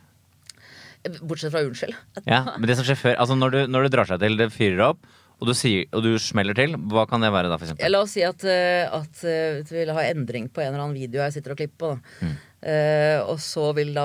[1.24, 1.96] Bortsett fra unnskyld.
[2.30, 4.52] Ja, men det som skjer før, altså når du, når du drar seg til, det
[4.54, 5.00] fyrer opp,
[5.42, 7.90] og du, sier, og du smeller til, hva kan det være da, for eksempel?
[7.90, 10.94] La oss si at, eh, at eh, vi vil ha endring på en eller annen
[11.00, 11.90] video jeg sitter og klipper på.
[12.22, 12.30] Da.
[12.62, 14.04] Eh, og så vil da,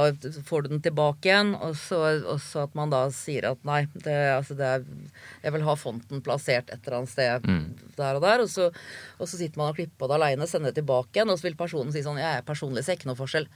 [0.49, 3.83] får du den tilbake igjen, og så, og så at man da sier at nei,
[3.93, 4.87] det, altså det er,
[5.43, 7.51] jeg vil ha fonten plassert et eller annet sted
[7.99, 8.45] der og der.
[8.47, 8.71] Og så,
[9.21, 11.51] og så sitter man og klipper på det aleine, sender det tilbake igjen, og så
[11.51, 13.49] vil personen si sånn Jeg er personlig, ser ikke noe forskjell.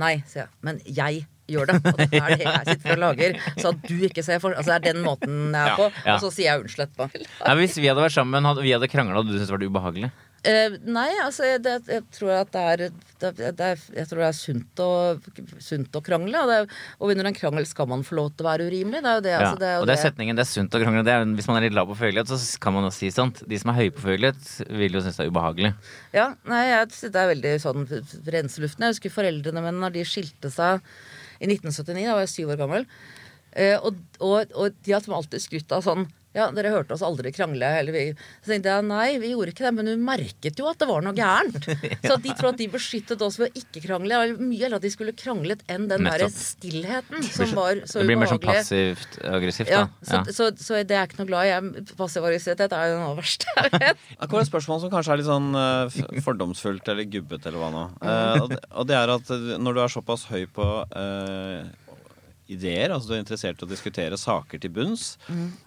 [0.00, 0.50] Nei, sier jeg.
[0.66, 1.78] Men jeg gjør det.
[1.82, 3.38] Og det er det jeg sitter og lager.
[3.58, 4.60] Så at du ikke ser forskjell.
[4.62, 5.88] Altså det er den måten jeg er på.
[6.06, 6.16] Ja.
[6.16, 7.22] Og så sier jeg unnskyld etterpå.
[7.46, 9.66] Nei, hvis vi hadde vært sammen, hadde, vi hadde krangla, og du syntes det var
[9.66, 10.12] ubehagelig?
[10.40, 12.82] Eh, nei, altså det, jeg tror at det er,
[13.20, 14.88] det, det er Jeg tror det er sunt å,
[15.60, 16.40] sunt å krangle.
[16.40, 19.02] Og, og under en krangel skal man få lov til å være urimelig.
[19.04, 19.34] Det er jo det.
[19.34, 19.40] Ja.
[19.42, 21.04] Altså, det, og det er setningen 'det er sunt å krangle'.
[21.04, 23.42] Det er, hvis man er litt lav på følelighet, så kan man jo si sånt.
[23.44, 25.72] De som er høye på følelighet, vil jo synes det er ubehagelig.
[26.16, 27.88] Ja, nei, jeg det er veldig sånn
[28.36, 28.86] renseluften.
[28.86, 30.80] Jeg husker foreldrene mine når de skilte seg
[31.40, 32.06] i 1979.
[32.08, 32.88] Da var jeg syv år gammel.
[33.52, 37.32] Eh, og, og, og de har alltid skrytt av sånn ja, dere hørte oss aldri
[37.34, 37.66] krangle.
[37.80, 38.02] Eller vi,
[38.44, 41.02] så tenkte jeg nei, vi gjorde ikke det, men hun merket jo at det var
[41.02, 41.64] noe gærent.
[42.06, 44.14] Så at de tror at de beskyttet oss ved å ikke krangle.
[44.14, 47.98] Det var mye heller at de skulle kranglet enn den derre stillheten som var så
[47.98, 48.04] ubehagelig.
[48.04, 50.06] Det blir mer sånn passivt aggressivt, Ja, da.
[50.06, 50.36] så, Ja.
[50.38, 51.50] så, så det er ikke noe glad i.
[51.50, 54.06] Jeg- Passiv aggressivitet er jo noe av det verste jeg vet.
[54.20, 57.70] Det kommer et spørsmål som kanskje er litt sånn uh, fordomsfullt eller gubbete eller hva
[57.74, 57.84] nå.
[57.98, 59.34] Uh, og, det, og det er at
[59.66, 61.66] når du er såpass høy på eh,
[62.50, 65.14] ideer, altså du er interessert i å diskutere saker til bunns,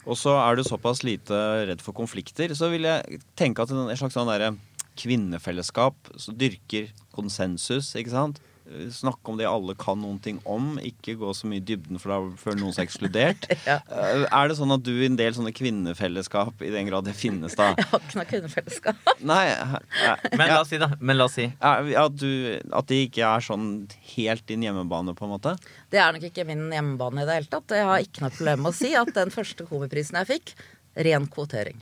[0.06, 3.92] og så er du såpass lite redd for konflikter, så vil jeg tenke at en
[3.96, 4.54] slags sånn derre
[5.00, 8.42] kvinnefellesskap som dyrker konsensus, ikke sant?
[8.74, 12.00] Eh, Snakke om det alle kan noen ting om, ikke gå så mye i dybden
[12.02, 13.48] for da før noen er ekskludert.
[13.70, 13.78] Ja.
[13.88, 17.14] Eh, Er det sånn at du i en del sånne kvinnefellesskap, i den grad det
[17.16, 19.12] finnes da Jeg har ikke noe kvinnefellesskap.
[19.32, 20.90] Nei, ja, Men la oss si, da.
[21.00, 21.46] Men la oss si.
[21.48, 23.70] ja, at, du, at det ikke er sånn
[24.16, 25.56] helt din hjemmebane, på en måte?
[25.94, 27.78] Det er nok ikke min hjemmebane i det hele tatt.
[27.78, 30.56] Jeg har ikke noe problem med å si at den første komiprisen jeg fikk,
[31.08, 31.80] ren kvotering.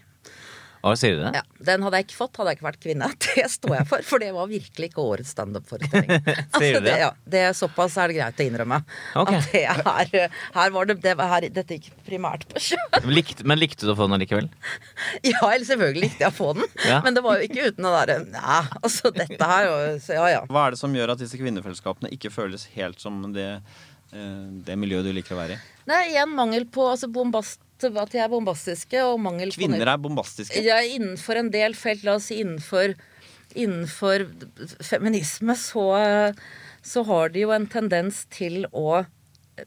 [0.82, 1.32] Å, sier du det?
[1.38, 3.08] Ja, Den hadde jeg ikke fått, hadde jeg ikke vært kvinne.
[3.26, 6.10] Det står jeg for, for det var virkelig ikke årets standup-forestilling.
[6.58, 6.96] Sier du det?
[7.04, 8.80] ja, det er såpass er det greit å innrømme.
[9.22, 9.62] Okay.
[9.70, 12.80] At det er, her var det, det var her, Dette gikk primært på sjø.
[13.18, 14.50] Likt, men likte du å få den allikevel?
[15.28, 17.00] Ja, eller selvfølgelig likte jeg å få den, Ja.
[17.06, 20.28] men det var jo ikke uten det derre Nei, altså dette her og så Ja
[20.34, 20.42] ja.
[20.50, 23.48] Hva er det som gjør at disse kvinnefellesskapene ikke føles helt som det,
[24.12, 25.62] eh, det miljøet du liker å være i?
[25.90, 30.02] Nei, igjen mangel på altså bombast, at de er bombastiske, og mangel på Kvinner er
[30.02, 30.62] bombastiske.
[30.66, 32.96] Ja, innenfor en del felt, la oss si innenfor,
[33.56, 34.28] innenfor
[34.86, 35.88] feminisme, så,
[36.86, 39.66] så har de jo en tendens til å eh,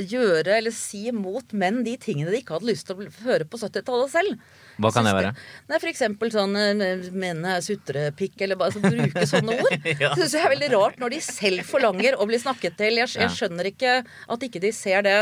[0.00, 3.60] gjøre eller si mot menn de tingene de ikke hadde lyst til å høre på
[3.60, 4.50] 70-tallet selv.
[4.80, 5.30] Hva kan det være?
[5.68, 9.78] Nei, for eksempel sånn eh, menn er sutrepikk, eller bare så bruke sånne ord.
[10.00, 10.12] Ja.
[10.14, 13.00] Det synes jeg er veldig rart når de selv forlanger å bli snakket til.
[13.00, 15.16] Jeg, jeg skjønner ikke at ikke de ser det.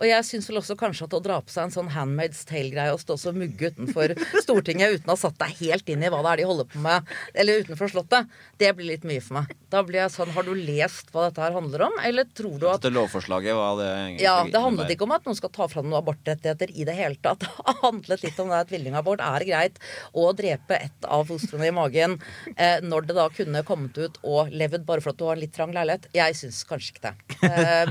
[0.00, 2.94] Og jeg syns vel også kanskje at å dra på seg en sånn Handmaid's Tale-greie
[2.94, 6.22] og stå så mugge utenfor Stortinget uten å ha satt deg helt inn i hva
[6.24, 9.52] det er de holder på med, eller utenfor Slottet, det blir litt mye for meg.
[9.70, 12.66] Da blir jeg sånn Har du lest hva dette her handler om, eller tror du
[12.70, 15.68] at Dette lovforslaget, hva det egentlig Ja, det handlet ikke om at noen skal ta
[15.70, 17.44] fra noen abortrettigheter i det hele tatt.
[17.70, 19.78] Det handlet litt om det at tvillingabort er greit,
[20.12, 22.16] og å drepe ett av fostrene i magen
[22.56, 25.42] eh, når det da kunne kommet ut og levd bare for at du har en
[25.42, 26.08] litt trang leilighet.
[26.16, 27.14] Jeg syns kanskje ikke det.
[27.50, 27.88] Eh,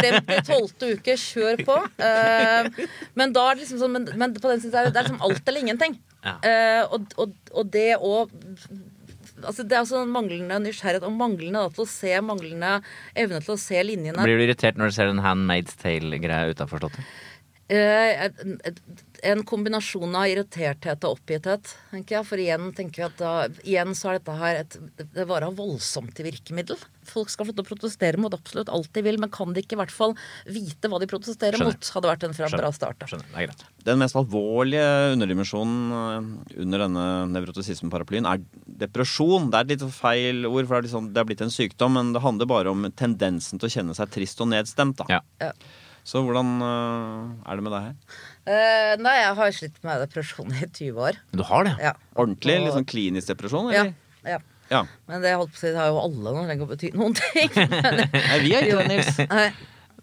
[0.00, 1.78] frem til 12 uker, kjør på.
[2.00, 2.86] Uh,
[3.18, 5.10] men da er det liksom sånn Men, men på den siden er det, det er
[5.12, 5.98] som alt eller ingenting.
[6.20, 8.26] Uh, og, og, og det å
[9.40, 12.74] Altså, det er også manglende nysgjerrighet og manglende da, til å se manglende
[13.16, 14.26] evne til å se linjene.
[14.26, 17.14] Blir du irritert når du ser en Handmaid's Tale-greia utafor Slottet?
[17.70, 18.28] Uh,
[19.22, 22.26] en- kombinasjon av irriterthet og oppgitthet, tenker jeg.
[22.26, 23.32] For igjen tenker jeg at da,
[23.64, 24.76] igjen så er dette her et
[25.14, 26.76] Det varer voldsomt til virkemiddel.
[27.10, 29.74] Folk skal få til å protestere mot absolutt alt de vil, men kan de ikke
[29.74, 30.14] i hvert fall
[30.46, 31.72] vite hva de protesterer Skjønner.
[31.74, 31.90] mot?
[31.96, 32.98] Hadde vært en fra bra start.
[33.00, 33.06] da.
[33.10, 33.26] Skjønner.
[33.32, 33.64] Det er greit.
[33.84, 38.42] Den mest alvorlige underdimensjonen eh, under denne nevrotisismeparaplyen er
[38.84, 39.50] depresjon.
[39.50, 41.96] Det er et litt feil ord, for det er, liksom, det er blitt en sykdom,
[41.98, 45.00] men det handler bare om tendensen til å kjenne seg trist og nedstemt.
[45.02, 45.06] Da.
[45.18, 45.20] Ja.
[45.40, 45.52] Ja.
[46.10, 48.20] Så hvordan eh, er det med deg her?
[48.50, 51.18] Eh, nei, jeg har slitt med depresjon i 20 år.
[51.36, 51.74] Du har det?
[51.78, 51.92] Ja.
[52.18, 52.56] Ordentlig?
[52.58, 53.84] Og- Litt sånn klinisk depresjon, Ja.
[53.84, 53.94] eller?
[54.26, 54.38] ja.
[54.70, 54.84] Ja.
[55.10, 56.72] Men det, holdt på å si, det har jo alle nå, det trenger ikke å
[56.74, 57.50] bety noen ting.
[58.30, 59.18] Nei, vi er ikke det, Nils.
[59.32, 59.48] Nei.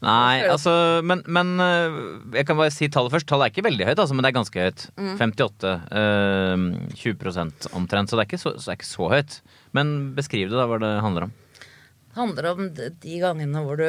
[0.03, 0.73] Nei, altså
[1.07, 1.95] Men, men øh,
[2.35, 3.25] jeg kan bare si tallet først.
[3.31, 4.83] Tallet er ikke veldig høyt, altså, men det er ganske høyt.
[4.99, 5.71] 58.
[6.03, 6.67] øh,
[6.99, 8.11] 20 omtrent.
[8.11, 9.39] Så det er, ikke så, så det er ikke så høyt.
[9.73, 11.33] Men beskriv det, da, hva det handler om.
[11.63, 13.87] Det handler om de de gangene hvor du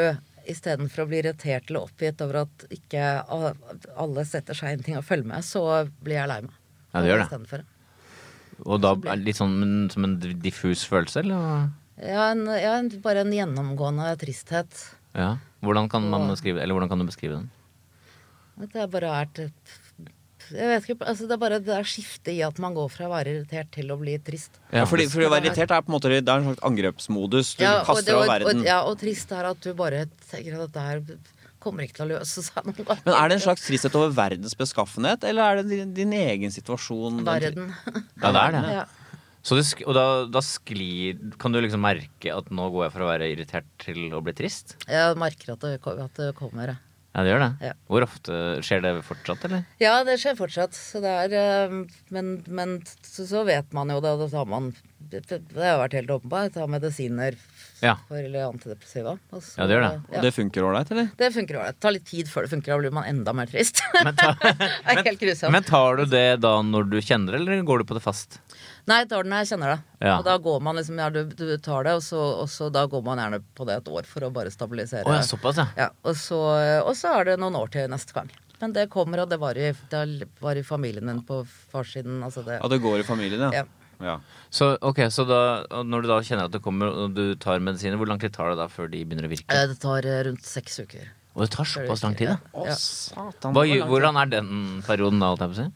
[0.49, 5.07] istedenfor å bli irritert eller oppgitt over at ikke alle setter seg inn ting og
[5.07, 5.65] følger med, så
[6.05, 6.55] blir jeg lei meg.
[6.93, 7.65] Ja, det gjør det.
[8.67, 11.69] Og da litt sånn som en diffus følelse, eller?
[11.99, 14.83] Ja, en, ja, bare en gjennomgående tristhet.
[15.19, 15.37] Ja.
[15.65, 17.49] Hvordan kan man beskrive Eller hvordan kan du beskrive den?
[18.63, 19.49] At jeg bare er
[20.53, 23.07] jeg vet ikke, altså Det er bare det er skiftet i at man går fra
[23.09, 24.61] å være irritert til å bli trist.
[24.73, 27.55] Ja, fordi, for å være irritert er på en måte det er en slags angrepsmodus.
[27.59, 28.63] Du Ja, kaster av verden.
[28.63, 31.03] og, ja, og trist er at du bare tenker at dette her
[31.59, 33.01] kommer ikke til å løse seg noen gang.
[33.05, 36.55] Men er det en slags tristhet over verdens beskaffenhet, eller er det din, din egen
[36.55, 37.25] situasjon?
[37.27, 37.75] Verden.
[38.23, 38.63] Ja, det er det.
[38.79, 38.87] Ja.
[39.49, 43.05] Så det, og da, da sklir Kan du liksom merke at nå går jeg fra
[43.07, 44.75] å være irritert til å bli trist?
[44.91, 46.75] Jeg merker at det, at det kommer.
[47.19, 47.23] Ja.
[47.23, 47.67] Ja, det gjør det.
[47.67, 47.73] Ja.
[47.91, 49.65] Hvor ofte skjer det fortsatt, eller?
[49.83, 50.77] Ja, det skjer fortsatt.
[50.79, 51.73] Så det er, eh,
[52.15, 54.71] men, men så, så vet man jo det, og da tar man
[55.09, 55.23] Det
[55.57, 56.53] har vært helt åpenbart.
[56.55, 57.35] Ta medisiner
[57.81, 57.95] Ja.
[58.09, 59.17] for eller antidepressiva.
[59.33, 60.17] og så- Ja, det gjør det.
[60.19, 61.11] Og det funker ålreit, eller?
[61.17, 61.75] Det funker ålreit.
[61.79, 63.81] Det tar litt tid før det funker, da blir man enda mer trist.
[64.05, 65.53] Men, ta, det er helt grusomt.
[65.53, 68.39] men tar du det da når du kjenner det, eller går du på det fast?
[68.89, 69.79] Nei, jeg tar den når jeg kjenner det.
[70.07, 70.15] Ja.
[70.19, 72.87] Og da går man liksom, ja, du, du tar det, og så, og så da
[72.89, 75.05] går man gjerne på det et år for å bare stabilisere.
[75.05, 75.67] Oh, ja, såpass, ja.
[75.77, 76.39] Ja, og, så,
[76.87, 78.31] og så er det noen år til neste gang.
[78.63, 82.23] Men det kommer, og det var i, det var i familien min på farssiden.
[82.27, 83.61] Altså det, Og det går i familien, ja.
[83.63, 84.07] Ja.
[84.09, 84.17] ja.
[84.51, 85.41] Så, ok, så da,
[85.87, 88.51] når du da kjenner at det kommer, og du tar medisiner, hvor lang tid tar
[88.55, 89.53] det da før de begynner å virke?
[89.55, 91.13] Eh, Det tar eh, rundt seks uker.
[91.37, 92.41] Og det tar såpass lang tid, da?
[92.57, 93.53] Å, satan.
[93.55, 94.49] Hva, hvordan er den
[94.89, 95.69] perioden da, holdt jeg på å si?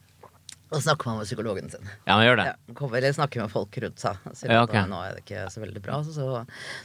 [0.73, 1.89] Så snakker man med psykologen sin.
[2.07, 2.45] Ja, man gjør det.
[2.49, 4.19] Ja, kommer, eller snakker med folk rundt seg.
[4.49, 4.85] Ja, okay.
[4.89, 5.99] nå er det ikke så veldig bra.
[6.07, 6.29] Så,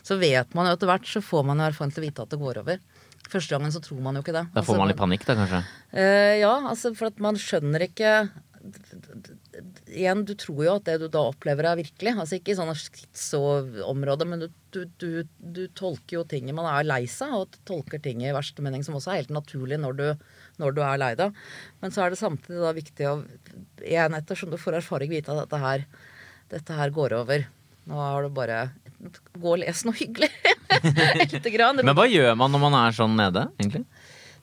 [0.05, 2.35] så vet man jo etter hvert, så får man jo erfaring til å vite at
[2.35, 2.83] det går over.
[3.29, 4.45] Første gangen så tror man jo ikke det.
[4.53, 5.63] Da Altså, får man litt panikk, da, kanskje?
[5.93, 8.13] Uh, ja, altså for at man skjønner ikke
[9.89, 12.15] Igjen, du tror jo at det du da opplever er virkelig.
[12.15, 16.87] Altså ikke i sånne schizo-områder, men du, du, du, du tolker jo ting Man er
[16.87, 20.07] lei seg og tolker ting i verste mening, som også er helt naturlig når du,
[20.63, 21.39] når er lei deg.
[21.83, 23.15] Men så er det samtidig da viktig å
[23.85, 25.87] igjen ettersom du får erfaring, vite at dette her,
[26.53, 27.49] dette her går over.
[27.89, 28.69] Nå har du bare
[29.39, 30.27] Gå og les noe hyggelig.
[31.31, 31.79] Lite grann.
[31.87, 33.85] Men hva gjør man når man er sånn nede, egentlig?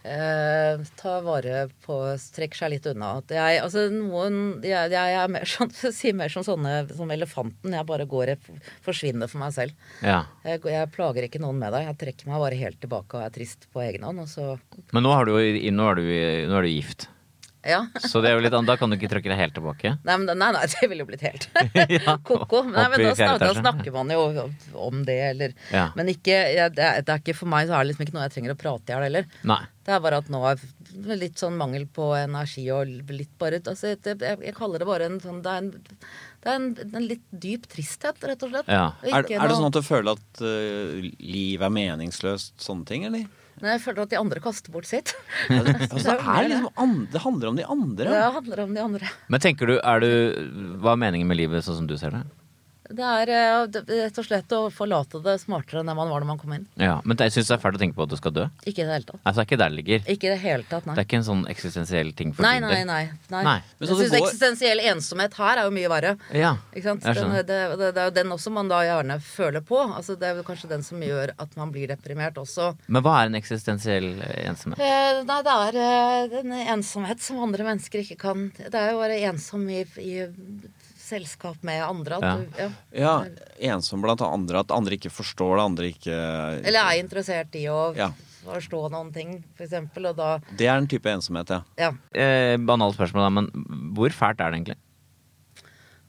[0.05, 1.95] Eh, ta vare på
[2.35, 3.15] Trekk seg litt unna.
[3.31, 7.73] Jeg, altså noen jeg, jeg er mer sånn, sier mer som sånne som elefanten.
[7.73, 8.51] Jeg bare går og
[8.85, 9.89] forsvinner for meg selv.
[10.05, 10.21] Ja.
[10.45, 11.85] Jeg, jeg plager ikke noen med det.
[11.87, 14.21] Jeg trekker meg bare helt tilbake og er trist på egen hånd.
[14.93, 16.07] Men nå, har du, nå, er du,
[16.51, 17.09] nå er du gift.
[17.65, 17.79] Ja.
[18.05, 19.95] Så det er jo litt, annet- da kan du ikke trykke deg helt tilbake.
[20.05, 21.47] Nei, men, nei, nei, det ville jo blitt helt
[21.97, 22.61] Ja, ko-ko.
[22.69, 24.25] Nei, men da, snakker, da snakker man jo
[24.87, 25.87] om det, eller Ja.
[25.97, 28.17] Men ikke ja, det, er, det er ikke For meg så er det liksom ikke
[28.17, 29.31] noe jeg trenger å prate i hjel heller.
[29.49, 29.61] Nei.
[29.85, 30.61] Det er bare at nå er
[31.19, 35.09] litt sånn mangel på energi og litt bare altså, det, jeg, jeg kaller det bare
[35.09, 35.71] en sånn Det er en,
[36.45, 36.67] det er en,
[37.01, 38.69] en litt dyp tristhet, rett og slett.
[38.71, 38.87] Ja.
[39.01, 43.05] Og Er, er det sånn at du føler at uh, livet er meningsløst, sånne ting,
[43.09, 43.25] eller?
[43.63, 45.13] Nei, jeg føler at de andre kaster bort sitt.
[45.55, 48.07] Altså, det, er liksom andre, det handler om de andre.
[48.09, 49.11] Ja, Det handler om de andre.
[49.31, 50.09] Men tenker du, er du
[50.83, 52.25] Hva er meningen med livet sånn som du ser det?
[52.85, 56.27] Det er eh, rett og slett å forlate det smartere enn det man var når
[56.29, 56.65] man kom inn.
[56.77, 58.43] Ja, Men jeg syns det er fælt å tenke på at du skal dø.
[58.65, 59.21] Ikke i det hele tatt.
[59.23, 60.03] Altså, det er ikke der det ligger.
[60.13, 60.95] Ikke i det hele tatt, nei.
[60.95, 62.87] Det er ikke en sånn eksistensiell ting for Nei, din nei, del.
[62.91, 63.03] nei.
[63.33, 63.43] nei.
[63.49, 63.55] Nei.
[63.79, 66.13] Men Jeg syns går- eksistensiell ensomhet her er jo mye verre.
[66.37, 67.07] Ja, Ikke sant?
[67.09, 67.45] Den, det,
[67.79, 69.81] det, det er jo den også man da gjerne føler på.
[69.95, 72.75] Altså, det er jo kanskje den som gjør at man blir deprimert også.
[72.87, 74.79] Men hva er en eksistensiell eh, ensomhet?
[74.85, 78.99] Eh, nei, det er eh, en ensomhet som andre mennesker ikke kan Det er jo
[78.99, 80.15] å være ensom i, i
[81.05, 82.17] selskap med andre.
[82.17, 82.35] At Ja.
[82.37, 82.69] Du, ja.
[83.05, 83.15] Ja,
[83.75, 84.59] ensom blant andre.
[84.65, 86.15] At andre ikke forstår det, andre ikke
[86.65, 88.09] Eller er interessert i å Ja.
[88.45, 90.09] forstå noen ting, for eksempel.
[90.11, 91.61] Og da Det er en type ensomhet, ja.
[91.77, 91.91] Ja.
[92.13, 93.47] Eh, banalt spørsmål, da, men
[93.95, 94.77] hvor fælt er det egentlig?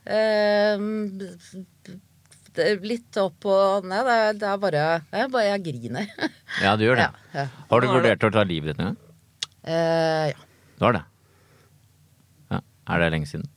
[0.06, 0.78] Eh,
[2.86, 4.04] litt opp og ned.
[4.06, 6.06] Det er, det er bare Jeg bare jeg griner.
[6.62, 7.08] Ja, du gjør det.
[7.34, 7.46] Ja, ja.
[7.70, 8.94] Har du er vurdert å ta livet ditt nå?
[9.66, 10.38] Eh, ja.
[10.78, 11.02] Du har det?
[12.52, 12.60] Ja.
[12.94, 13.48] Er det lenge siden?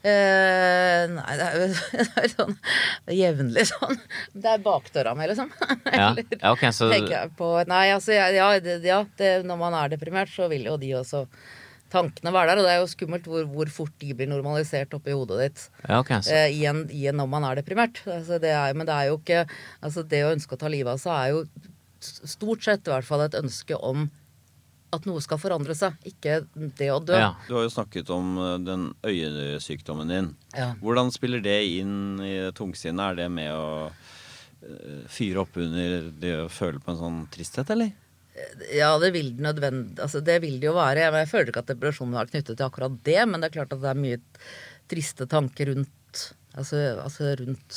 [0.00, 2.54] Eh, nei, det er jo sånn
[3.12, 3.98] jevnlig sånn.
[4.32, 5.50] Det er bakdøra mi, liksom.
[5.90, 9.32] Ja, Eller ja ok, så tenker jeg på Nei, altså, ja, ja, det, ja det,
[9.48, 11.26] når man er deprimert, så vil jo de også
[11.92, 12.62] tankene være der.
[12.62, 15.98] Og det er jo skummelt hvor, hvor fort de blir normalisert oppi hodet ditt ja,
[15.98, 16.46] okay, så.
[16.46, 16.86] uh, i, en,
[17.18, 18.00] når man er deprimert.
[18.06, 19.44] Altså, det er, men det er jo ikke
[19.82, 21.44] Altså, det å ønske å ta livet av seg er jo
[22.00, 24.08] stort sett i hvert fall et ønske om
[24.94, 26.40] at noe skal forandre seg, ikke
[26.78, 27.16] det å dø.
[27.18, 27.32] Ja.
[27.48, 30.30] Du har jo snakket om eh, den øyesykdommen din.
[30.56, 30.72] Ja.
[30.82, 33.12] Hvordan spiller det inn i tungsinnet?
[33.12, 37.70] Er det med å eh, fyre opp under det å føle på en sånn tristhet,
[37.74, 37.92] eller?
[38.72, 41.02] Ja, det vil det nødvendig altså, Det vil det jo være.
[41.02, 43.74] Jeg, jeg føler ikke at depresjonen er knyttet til akkurat det, men det er klart
[43.74, 44.20] at det er mye
[44.90, 45.96] triste tanker rundt
[46.58, 47.76] Altså, altså rundt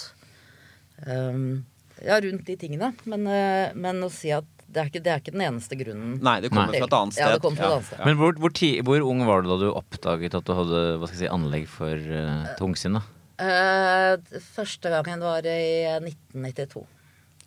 [1.06, 1.64] um,
[2.02, 2.90] Ja, rundt de tingene.
[3.06, 6.14] Men, eh, men å si at det er, ikke, det er ikke den eneste grunnen.
[6.26, 6.82] Nei, det kommer Nei.
[6.82, 7.24] fra et annet sted.
[7.24, 8.06] Ja, det fra et annet sted.
[8.08, 11.10] Men hvor, hvor, ti, hvor ung var du da du oppdaget at du hadde hva
[11.10, 12.98] skal jeg si, anlegg for uh, tungsinn?
[12.98, 13.04] da?
[13.44, 15.60] Eh, første gangen var i
[16.00, 16.84] 1992.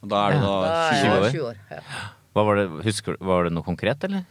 [0.02, 0.46] Og da er du Ja.
[0.46, 1.30] Da da er 20 jeg år?
[1.30, 1.60] 20 år.
[1.70, 1.82] Ja.
[2.36, 4.26] Hva var det, husker, var det noe konkret, eller?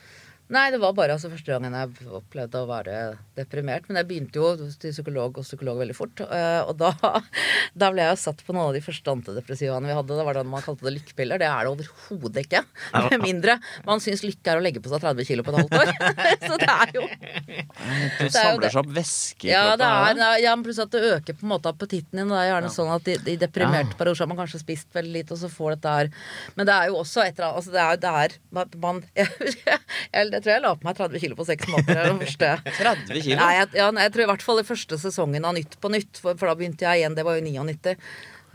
[0.53, 2.95] Nei, det var bare altså, første gangen jeg opplevde å være
[3.38, 3.88] deprimert.
[3.89, 6.21] Men jeg begynte jo til psykolog og psykolog veldig fort.
[6.21, 6.91] eh, Og da,
[7.81, 10.13] da ble jeg satt på noen av de første antidepressivaene vi hadde.
[10.19, 11.41] Det var da man kalte det lykkepiller.
[11.41, 12.62] Det er det overhodet ikke.
[13.10, 15.79] Med mindre man syns lykke er å legge på seg 30 kilo på et halvt
[15.81, 15.93] år.
[16.47, 20.21] Så det er jo Du er jo samler seg opp væske i Ja, det kroppen,
[20.29, 22.29] er, ja, men pluss at det øker på en måte appetitten din.
[22.29, 23.99] Det er gjerne sånn at i, i deprimerte Ja.
[23.99, 26.13] perioder har man kanskje spist veldig lite, og så får dette her
[26.55, 29.27] Men det er jo også et eller annet altså det er, det er man, jeg,
[29.65, 29.79] jeg,
[30.13, 32.02] jeg, jeg tror jeg la på meg 30 kilo på seks måneder.
[32.12, 33.39] Den første 30 kilo?
[33.41, 36.21] Nei, jeg, ja, jeg tror i hvert fall i første sesongen av Nytt på Nytt,
[36.21, 37.17] for, for da begynte jeg igjen.
[37.17, 37.95] Det var jo 99.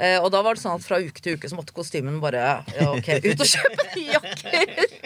[0.01, 2.41] Eh, og da var det sånn at fra uke til uke så måtte kostymen bare
[2.41, 4.97] ja, ok, ut og kjøpe nye jakker.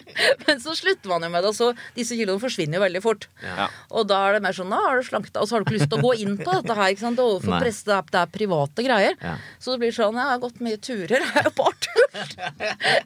[0.46, 3.26] Men så slutter man jo med det, og så disse kiloene forsvinner jo veldig fort.
[3.42, 3.66] Ja.
[3.90, 5.68] Og da er det mer sånn Nå har du slanket deg, og så har du
[5.68, 6.92] ikke lyst til å gå inn på dette her.
[6.94, 7.18] ikke sant?
[7.18, 9.18] Er overfor presse, det er, det er private greier.
[9.20, 9.34] Ja.
[9.58, 11.26] Så det blir sånn Jeg har gått mye turer.
[11.26, 12.04] Det er jo bare tull!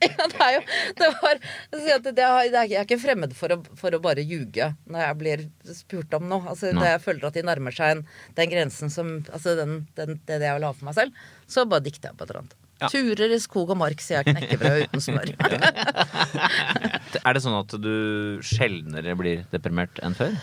[0.05, 0.63] ja, det er jo
[0.99, 1.39] det var,
[1.73, 4.71] jeg det er, det er, Jeg er ikke fremmed for å, for å bare ljuge
[4.89, 5.45] når jeg blir
[5.77, 6.45] spurt om noe.
[6.53, 8.05] Altså, det jeg føler at de nærmer seg en,
[8.37, 11.85] den grensen som Altså den, den, det jeg vil ha for meg selv, så bare
[11.87, 12.57] dikter jeg på et eller annet.
[12.79, 12.89] Ja.
[12.93, 15.33] Turer i skog og mark, sier jeg knekkebrød uten smør.
[17.27, 20.37] Er det sånn at du sjeldnere blir deprimert enn før?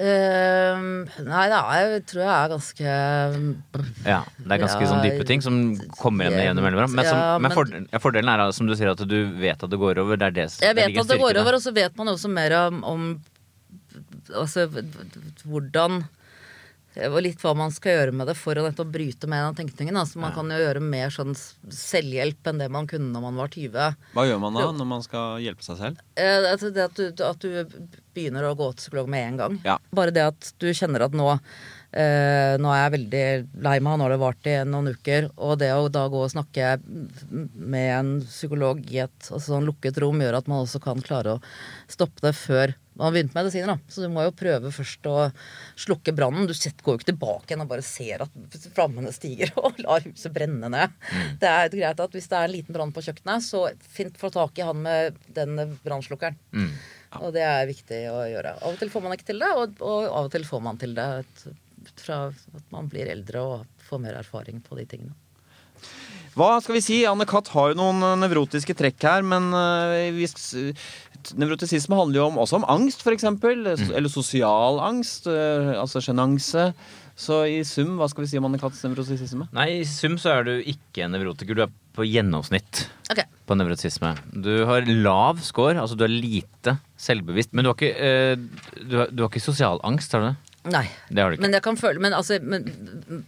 [0.00, 2.90] Uh, nei, er, jeg tror jeg er ganske
[4.06, 5.56] Ja, det er ganske Ja, sånn dype ting som
[5.98, 6.94] kommer igjen igjen mellomrom.
[6.94, 9.72] Men, som, Ja, men men- fordelen, fordelen er som du sier, at du vet at
[9.72, 10.20] det går over.
[10.20, 12.54] Det er det, Jeg vet at det går over, og så vet man også mer
[12.60, 13.02] om, om
[14.30, 14.68] altså,
[15.44, 16.04] hvordan
[16.98, 19.98] og litt hva man skal gjøre med det for å nettopp bryte med den tenkningen.
[20.00, 23.52] Altså, man kan jo gjøre mer sånn selvhjelp enn det man kunne når man var
[23.54, 23.98] 20.
[24.16, 26.04] Hva gjør man da når man skal hjelpe seg selv?
[26.18, 29.60] Eh, altså det at du, at du begynner å gå til psykolog med en gang.
[29.66, 29.78] Ja.
[29.94, 33.24] Bare det at du kjenner at nå eh, Nå er jeg veldig
[33.62, 35.30] lei meg, nå har det vart i noen uker.
[35.38, 36.76] Og det å da gå og snakke
[37.30, 41.38] med en psykolog i et altså sånn lukket rom, gjør at man også kan klare
[41.38, 41.42] å
[41.90, 43.66] stoppe det før man har begynt med medisiner.
[43.72, 43.78] da.
[43.88, 45.16] Så du må jo prøve først å
[45.80, 46.44] slukke brannen.
[46.48, 50.04] Du sett går jo ikke tilbake igjen og bare ser at flammene stiger og lar
[50.04, 50.92] huset brenne ned.
[51.40, 54.28] Det er greit at hvis det er en liten brann på kjøkkenet, så fint få
[54.34, 56.36] tak i han med den brannslukkeren.
[56.52, 56.70] Mm.
[57.24, 58.54] Og det er viktig å gjøre.
[58.60, 60.78] Av og til får man ikke til det, og, og av og til får man
[60.84, 65.16] til det ut fra at man blir eldre og får mer erfaring på de tingene.
[66.38, 66.96] Hva skal vi si?
[67.08, 70.28] Anne Katt har jo noen nevrotiske trekk her, men eh, vi,
[71.26, 73.24] s- nevrotisisme handler jo om, også om angst, f.eks.
[73.24, 75.26] Eller sosial angst.
[75.26, 76.72] eh, Altså sjenanse.
[77.20, 79.48] Så i sum, hva skal vi si om Anne Katts nevrotisisme?
[79.52, 81.54] Nei, i sum så er du ikke en nevrotiker.
[81.58, 83.26] Du er på gjennomsnitt okay.
[83.46, 84.14] på nevrotisme.
[84.32, 87.52] Du har lav score, altså du er lite selvbevisst.
[87.52, 88.36] Men du har ikke, eh,
[88.88, 90.36] du har, du har ikke sosial angst, har du det?
[90.68, 90.82] Nei.
[91.08, 91.42] Det har du ikke.
[91.46, 92.66] Men jeg kan føle Men altså men,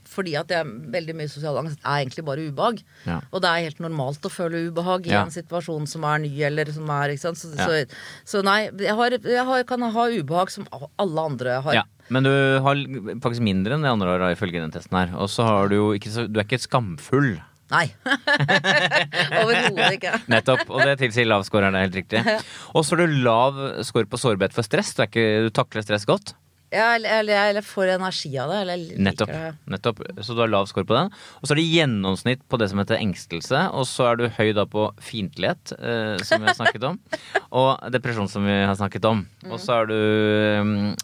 [0.04, 2.82] fordi at jeg veldig mye sosial angst er egentlig bare ubehag.
[3.08, 3.20] Ja.
[3.32, 5.22] Og det er helt normalt å føle ubehag i Ja.
[5.24, 7.40] en situasjon som er ny, eller som er ikke sant?
[7.40, 7.64] Så, Ja.
[7.64, 7.86] så,
[8.28, 10.66] så nei, jeg, har, jeg har, kan ha ubehag som
[11.00, 11.74] alle andre har.
[11.80, 12.76] Ja, men du har
[13.24, 15.16] faktisk mindre enn det andre har ifølge den testen her.
[15.16, 17.38] Og så har du jo ikke så, Du er ikke skamfull.
[17.72, 17.86] Nei.
[19.40, 20.12] Overhodet ikke.
[20.28, 20.66] Nettopp.
[20.68, 22.22] Og det tilsier lav score, er det helt riktig.
[22.76, 24.92] Og så har du lav score på sårbarhet for stress.
[24.92, 26.34] Du, er ikke, du takler stress godt.
[26.72, 28.60] Ja, eller, eller, eller får energi av det.
[28.64, 29.28] Eller liker Nettopp.
[29.32, 29.52] det.
[29.74, 30.02] nettopp.
[30.24, 31.12] Så du har lav score på den.
[31.40, 33.62] Og så er det gjennomsnitt på det som heter engstelse.
[33.76, 36.98] Og så er du høy da på fiendtlighet, eh, som vi har snakket om.
[37.62, 39.26] Og depresjon, som vi har snakket om.
[39.50, 39.98] Og så er du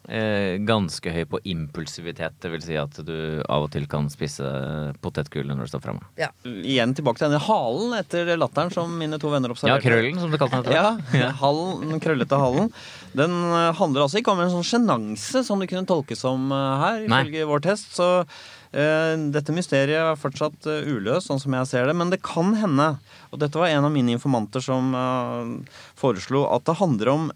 [0.08, 2.38] eh, ganske høy på impulsivitet.
[2.40, 4.48] Det vil si at du av og til kan spise
[5.04, 6.08] potetgull når du står framme.
[6.20, 6.30] Ja.
[6.48, 10.38] Igjen tilbake til denne halen etter latteren som mine to venner Ja, krøllen, som du
[10.40, 10.72] kalte den.
[10.72, 11.20] etter.
[11.20, 12.72] Ja, halen, den krøllete halen.
[13.18, 16.84] Den eh, handler altså ikke om en sånn sjenanse som det kunne tolkes som eh,
[16.84, 17.90] her, ifølge vår test.
[17.96, 21.96] Så eh, dette mysteriet er fortsatt eh, uløst, sånn som jeg ser det.
[21.98, 22.92] Men det kan hende,
[23.32, 24.94] og dette var en av mine informanter som
[25.98, 27.28] foreslo, at det handler om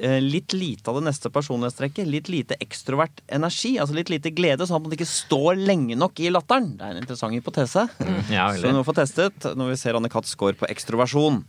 [0.00, 2.06] litt lite av det neste personlighetstrekket.
[2.08, 6.22] Litt lite ekstrovert energi, altså litt lite glede, sånn at man ikke står lenge nok
[6.22, 6.70] i latteren.
[6.78, 7.88] Det er en interessant hypotese.
[8.30, 11.42] Ja, Så vi må få testet når vi ser Anne Katts score på ekstroversjon.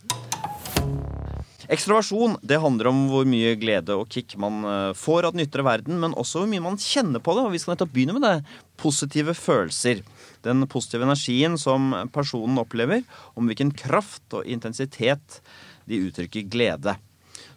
[1.69, 5.65] Ekstroversjon det handler om hvor mye glede og kick man eh, får av den ytre
[5.67, 7.45] verden, men også hvor mye man kjenner på det.
[7.45, 8.57] Og vi skal nettopp begynne med det.
[8.81, 10.01] Positive følelser.
[10.45, 13.05] Den positive energien som personen opplever,
[13.37, 15.41] om hvilken kraft og intensitet
[15.89, 16.95] de uttrykker glede.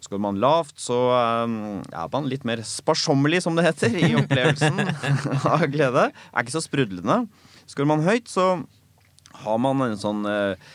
[0.05, 4.85] Skårer man lavt, så eh, er man litt mer sparsommelig, som det heter, i opplevelsen
[5.55, 6.11] av glede.
[6.13, 7.23] Er ikke så sprudlende.
[7.65, 8.53] Skårer man høyt, så
[9.45, 10.73] har man en sånn eh,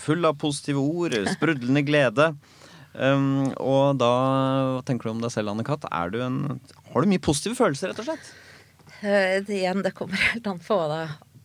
[0.00, 2.32] full av positive ord, sprudlende glede.
[2.98, 4.10] Um, og da
[4.74, 5.86] hva tenker du om deg selv, Anne Katt?
[5.94, 6.38] Er du en,
[6.90, 8.32] har du mye positive følelser, rett og slett?
[8.98, 11.02] Eh, det, igjen, det kommer helt an på hva det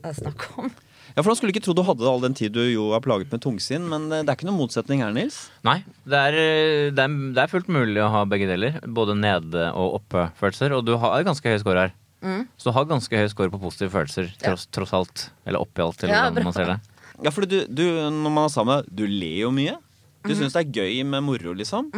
[0.09, 0.71] er snakk om.
[1.13, 3.03] Ja, for da skulle ikke tro du hadde det all den tid du jo er
[3.05, 5.43] plaget med tungsinn, men det er ikke noen motsetning her, Nils.
[5.67, 6.37] Nei, det er,
[6.95, 8.79] det, er, det er fullt mulig å ha begge deler.
[8.97, 10.73] Både nede- og oppe-følelser.
[10.73, 11.93] Og du har ganske høy score her.
[12.23, 12.47] Mm.
[12.57, 15.27] Så du har ganske høy score på positive følelser, tross, tross alt.
[15.45, 16.79] Eller oppi alt, eller Ja, hvordan man ser det.
[17.21, 19.77] Ja, for du, du, når man er sammen, du ler jo mye.
[20.23, 21.89] Du syns det er gøy med moro, liksom.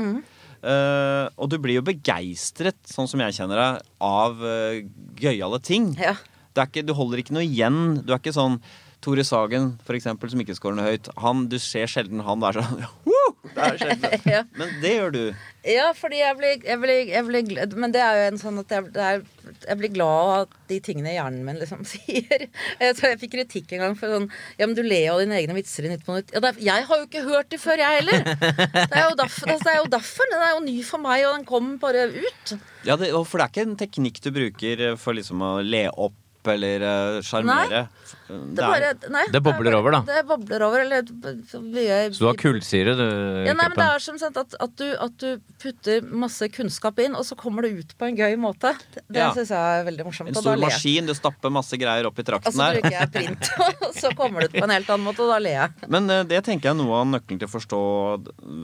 [0.66, 4.80] Eh, og du blir jo begeistret, sånn som jeg kjenner deg, av uh,
[5.20, 5.92] gøyale ting.
[6.02, 6.16] Ja.
[6.56, 8.02] det er ikke, du holder ikke noe igjen.
[8.02, 8.58] Du er ikke sånn
[9.06, 11.12] Tore Sagen, for eksempel, som ikke scorer noe høyt.
[11.22, 12.86] Han, du ser sjelden han der sånn
[13.56, 14.22] Det er.
[14.36, 14.42] Ja.
[14.58, 15.24] Men det gjør du.
[15.70, 18.58] Ja, fordi jeg blir, jeg blir, jeg blir glad, Men det er jo en sånn
[18.64, 19.22] at jeg, det er,
[19.63, 22.48] jeg blir glad av de tingene hjernen min liksom sier.
[22.82, 24.28] Jeg tror jeg fikk kritikk en gang for sånn
[24.60, 26.34] Ja, men du ler av dine egne vitser i Nytt på Nytt.
[26.36, 28.28] Ja, det er, jeg har jo ikke hørt de før, jeg heller.
[28.36, 30.30] Det er, jo derfor, det er jo derfor.
[30.34, 32.56] Den er jo ny for meg, og den kom bare ut.
[32.88, 36.22] Ja, det, for det er ikke en teknikk du bruker for liksom å le opp
[36.52, 36.84] eller
[37.26, 37.65] sjarmere?
[37.65, 37.88] sjarmere.
[38.28, 40.00] Det, bare, nei, Det bobler det bare- over, da.
[40.08, 41.04] Det bobler over, eller
[41.46, 43.04] så mye Så du har kullsyre, du,
[43.46, 46.98] Ja, nei, men det er som sagt at, at, du, at du putter masse kunnskap
[47.06, 48.72] inn, og så kommer det ut på en gøy måte.
[48.96, 49.30] Det, Ja.
[49.36, 50.30] syns jeg er veldig morsomt.
[50.34, 52.82] En stor maskin, du stapper masse greier opp i Og så der.
[52.82, 53.52] bruker jeg print,
[53.86, 55.90] og så kommer det ut på en helt annen måte, og da ler jeg.
[55.94, 57.82] Men eh, det tenker jeg er noe av nøkkelen til å forstå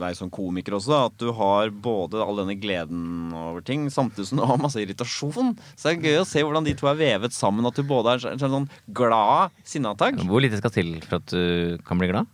[0.02, 1.06] deg som komiker også.
[1.06, 5.54] At du har både all denne gleden over ting, samtidig som du har masse irritasjon.
[5.76, 7.64] Så det er gøy å se hvordan de to er vevet sammen.
[7.70, 10.20] At du både er en sånn glad sinneattakk.
[10.28, 12.30] Hvor lite skal til for at du kan bli glad?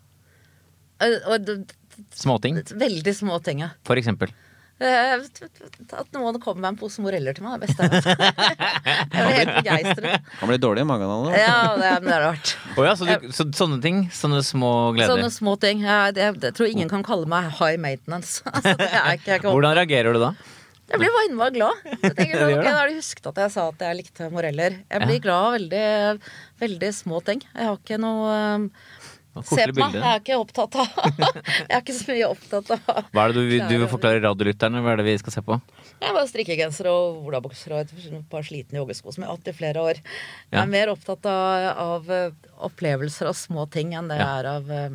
[1.02, 1.58] Eh,
[2.14, 3.72] Småting, veldig små ting, ja.
[3.86, 4.30] for eksempel.
[4.78, 8.04] Eh, At noen kommer med en pose moreller til meg, er det beste jeg vet.
[8.86, 10.28] Jeg blir helt begeistret.
[10.38, 11.40] Han blir dårlig i magen av det.
[11.42, 12.52] Ja, det, men det er rart.
[12.76, 14.04] Oh, ja, så, du, så sånne ting?
[14.14, 15.16] Sånne små gleder?
[15.16, 15.82] Sånne små ting.
[15.82, 18.38] Jeg, jeg, jeg tror ingen kan kalle meg high maintenance.
[18.54, 20.30] Altså, det er ikke, jeg, ikke Hvordan reagerer du da?
[20.88, 21.82] Jeg blir bare innmari glad.
[21.84, 22.64] Jeg tenker, okay, gjør ok.
[22.64, 24.80] Da har de husket at jeg sa at jeg likte moreller.
[24.88, 25.24] Jeg blir Ja.
[25.26, 25.84] glad av veldig,
[26.64, 27.44] veldig små ting.
[27.54, 28.68] Jeg har ikke noe um,
[29.46, 30.94] Se på meg, jeg er ikke opptatt av
[31.68, 34.80] Jeg er ikke så mye opptatt av Hva er det du, du vil forklare radiolytterne?
[34.82, 35.58] Hva er det vi skal se på?
[36.02, 39.54] Jeg bare strikkegenser og olabukser og et par slitne joggesko som jeg har hatt i
[39.54, 40.00] flere år.
[40.50, 42.10] Jeg er mer opptatt av, av
[42.66, 44.38] opplevelser av små ting enn det Ja.
[44.40, 44.88] er av, eh,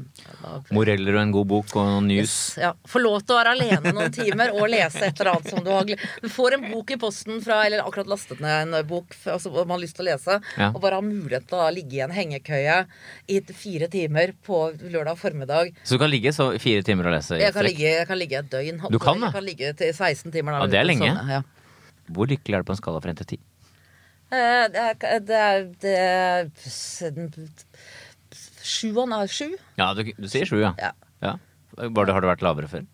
[0.44, 2.24] av Moreller og en god bok og noen news.
[2.24, 2.74] Yes, ja.
[2.88, 5.70] Få lov til å være alene noen timer og lese et eller annet som du
[5.72, 9.52] har Du får en bok i posten fra Eller akkurat lastet ned en bok altså,
[9.66, 10.70] man har lyst til å lese, Ja.
[10.74, 12.86] og bare har mulighet til å ligge i en hengekøye
[13.30, 15.74] i fire timer på lørdag formiddag.
[15.84, 18.38] Så du kan ligge så fire timer og lese Jeg kan ligge, jeg kan ligge
[18.40, 18.82] et døgn.
[18.92, 19.28] Du kan da?
[19.28, 20.52] Jeg kan ligge til 16 timer.
[20.54, 20.60] da.
[20.60, 21.10] Ja, det er lenge.
[21.18, 21.42] Sånn, ja.
[22.12, 23.40] Hvor lykkelig er du på en skala fra 1 til 10?
[24.34, 24.66] Eh,
[25.84, 26.50] Det er,
[28.64, 29.52] Sjuan er, Sju?
[29.78, 30.74] Ja, du, du sier sju, ja.
[30.80, 30.92] Ja.
[31.24, 31.36] ja.
[31.94, 32.86] Bare, har det vært lavere før?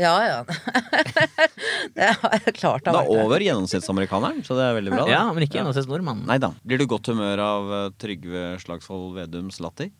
[0.00, 0.38] Ja, ja.
[1.96, 2.86] det har jeg klart.
[2.86, 5.02] Det er over gjennomsnittsamerikaneren, så det er veldig bra.
[5.04, 5.10] da.
[5.12, 6.24] Ja, men ikke gjennomsnittsnordmannen.
[6.30, 6.48] Nei da.
[6.64, 9.92] Blir du godt humør av Trygve Slagsvold Vedums latter?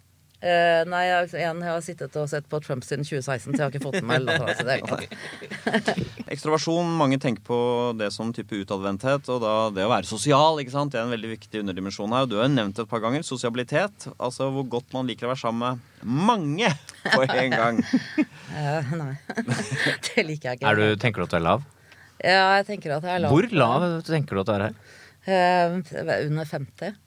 [0.43, 3.63] Eh, nei, jeg, igjen, jeg har sittet og sett på Trump siden 2016, så jeg
[3.63, 6.01] har ikke fått med meg latteren, så det ikke-
[6.35, 7.59] Ekstroversjon, mange tenker på
[7.95, 11.15] det som type utadvendthet, og da det å være sosial, ikke sant, det er en
[11.15, 12.25] veldig viktig underdimensjon her.
[12.27, 15.33] Og du har jo nevnt et par ganger sosialitet, altså hvor godt man liker å
[15.35, 16.73] være sammen med mange
[17.07, 17.79] på en gang.
[18.51, 19.15] uh, Nei.
[20.09, 20.73] det liker jeg ikke.
[20.73, 21.63] Er du, tenker du at du er lav?
[22.23, 23.31] Ja, jeg tenker at jeg er lav.
[23.37, 24.77] Hvor lav tenker du at du er her?
[25.23, 25.79] Uh,
[26.27, 26.99] under 50.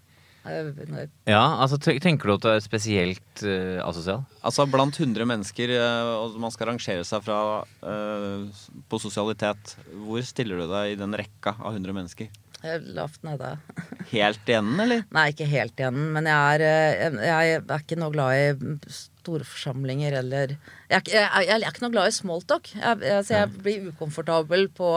[0.45, 4.23] Når- Ja, altså Tenker du at du er spesielt uh, asosial?
[4.45, 7.39] Altså blant 100 mennesker, uh, og man skal rangere seg fra
[7.83, 9.75] uh, på sosialitet.
[10.05, 12.29] Hvor stiller du deg i den rekka av 100 mennesker?
[12.65, 13.55] Er lavt nede.
[14.13, 15.03] Helt i enden, eller?
[15.13, 20.15] Nei, ikke helt igjen, men jeg er, jeg er ikke noe glad i store forsamlinger
[20.21, 20.53] eller
[20.89, 22.71] Jeg er, jeg, er- jeg er ikke noe glad i smalltalk.
[22.77, 24.89] Jeg, jeg, så jeg blir ukomfortabel på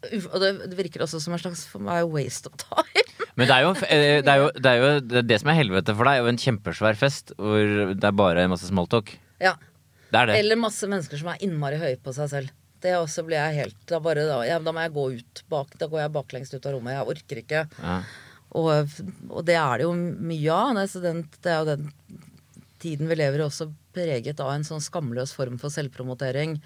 [0.00, 3.04] Og det, det virker også som en slags for meg waste of time.
[3.38, 5.94] Men det er, jo, eh, det, er jo, det er jo det, som er helvete
[5.96, 9.12] for deg, jo en kjempesvær fest hvor det er bare masse smalltalk.
[9.40, 9.54] Ja.
[10.10, 10.32] Er.
[10.34, 12.56] Eller masse mennesker som er innmari høye på seg selv.
[12.80, 15.76] Det også blir jeg helt Da, bare, da, ja, da må jeg gå ut bak.
[15.78, 16.96] Da går jeg baklengs ut av rommet.
[16.96, 17.62] Jeg orker ikke.
[17.84, 17.98] Ja.
[18.58, 18.96] Og,
[19.28, 20.80] og det er det jo mye av.
[21.04, 21.90] Den, det er jo den
[22.80, 26.56] tiden vi lever i også preget av en sånn skamløs form for selvpromotering.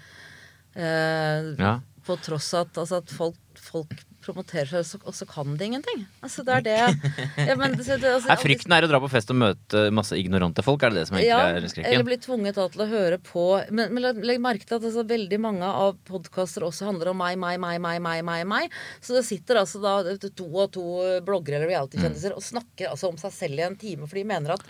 [0.75, 1.75] Eh, Ja.
[2.05, 6.03] På tross av at, altså, at folk, folk promoterer seg, og så kan de ingenting.
[6.25, 9.09] Altså, det er det ja, men, det, det, altså, Er frykten er å dra på
[9.11, 10.83] fest og møte masse ignorante folk?
[10.83, 13.45] Er det det som egentlig ja, er eller bli tvunget da, til å høre på
[13.69, 17.37] Men, men legg merke til at altså, veldig mange av podkaster også handler om meg,
[17.41, 18.79] meg, meg, meg, meg, meg, meg.
[19.03, 20.85] Så det sitter altså da to og to
[21.25, 22.39] bloggere eller reality-kjendiser Mm.
[22.39, 24.63] og snakker altså om seg selv i en time, for de mener at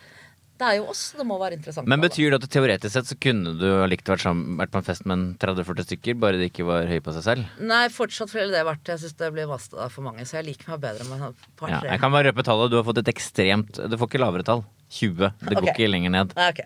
[0.55, 1.87] det er jo oss, det må være interessant.
[1.91, 4.87] Men betyr det at teoretisk sett så kunne du likt vært, sammen, vært på en
[4.87, 7.49] fest med en 30-40 stykker, bare de ikke var høye på seg selv?
[7.59, 10.47] Nei, fortsatt ville det vært Jeg syns det blir masse av for mange, så jeg
[10.53, 11.91] liker meg bedre med et par-tre.
[11.91, 12.71] jeg kan bare røpe tallet.
[12.71, 14.63] Du har fått et ekstremt Du får ikke lavere tall.
[14.95, 15.19] 20.
[15.19, 15.75] Det går okay.
[15.75, 16.35] ikke lenger ned.
[16.39, 16.65] Nei, ok.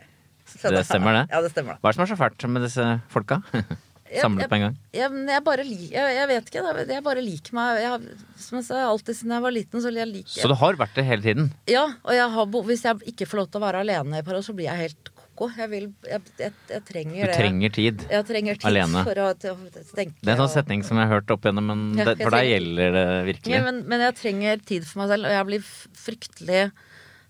[0.60, 1.28] Det stemmer det?
[1.32, 1.78] Ja, det stemmer.
[1.82, 3.42] Hva er det som er så fælt med disse folka?
[4.10, 4.78] Samlet jeg- på en gang.
[4.96, 6.86] Jeg, jeg bare jeg, jeg vet ikke.
[6.90, 10.42] Jeg bare liker meg Som jeg sa, alltid siden jeg var liten, så jeg liker
[10.42, 11.52] Så det har vært det hele tiden?
[11.70, 14.40] Ja, og har, hvis jeg ikke får lov til å være alene i et par
[14.40, 15.52] år, så blir jeg helt ko-ko.
[15.58, 17.36] Jeg, vil, jeg, jeg, jeg Du trenger det.
[17.38, 18.04] trenger tid.
[18.10, 19.04] Jeg trenger tid alene.
[19.06, 19.56] for å, til
[19.96, 20.16] tenke.
[20.22, 22.50] Det er en sånn setning som jeg har hørt opp igjennom, men det, for deg
[22.50, 23.54] gjelder det virkelig.
[23.56, 25.70] Ja, men, men jeg trenger tid for meg selv, og jeg blir
[26.04, 26.64] fryktelig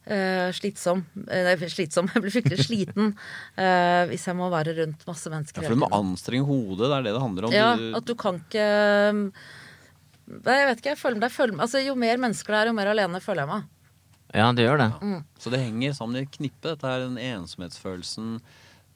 [0.10, 1.04] eh, slitsom.
[1.30, 2.10] Eh, Nei, slitsom.
[2.14, 5.62] Jeg blir fryktelig sliten uh, hvis jeg må være rundt masse mennesker.
[5.64, 7.56] Ja, for du må anstrenge hodet, det er det det handler om.
[7.56, 8.68] Ja, Du- at du kan ikke
[10.30, 10.92] Nei, Jeg vet ikke.
[10.94, 13.50] Jeg føler, jeg føler, altså, jo mer mennesker det er, jo mer alene føler jeg
[13.50, 13.64] meg.
[14.38, 14.90] Ja, det gjør det.
[15.02, 15.22] Mm.
[15.42, 18.36] Så det henger sammen i et knippe, dette er den ensomhetsfølelsen.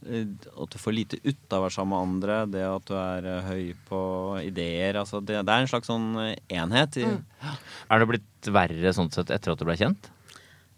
[0.03, 3.27] At du får lite ut av å være sammen med andre, det at du er
[3.47, 4.01] høy på
[4.43, 4.99] ideer.
[5.01, 6.11] Altså det, det er en slags sånn
[6.53, 6.99] enhet.
[7.01, 7.57] I, Mm.
[7.91, 10.12] Er det blitt verre sånn sett etter at du ble kjent?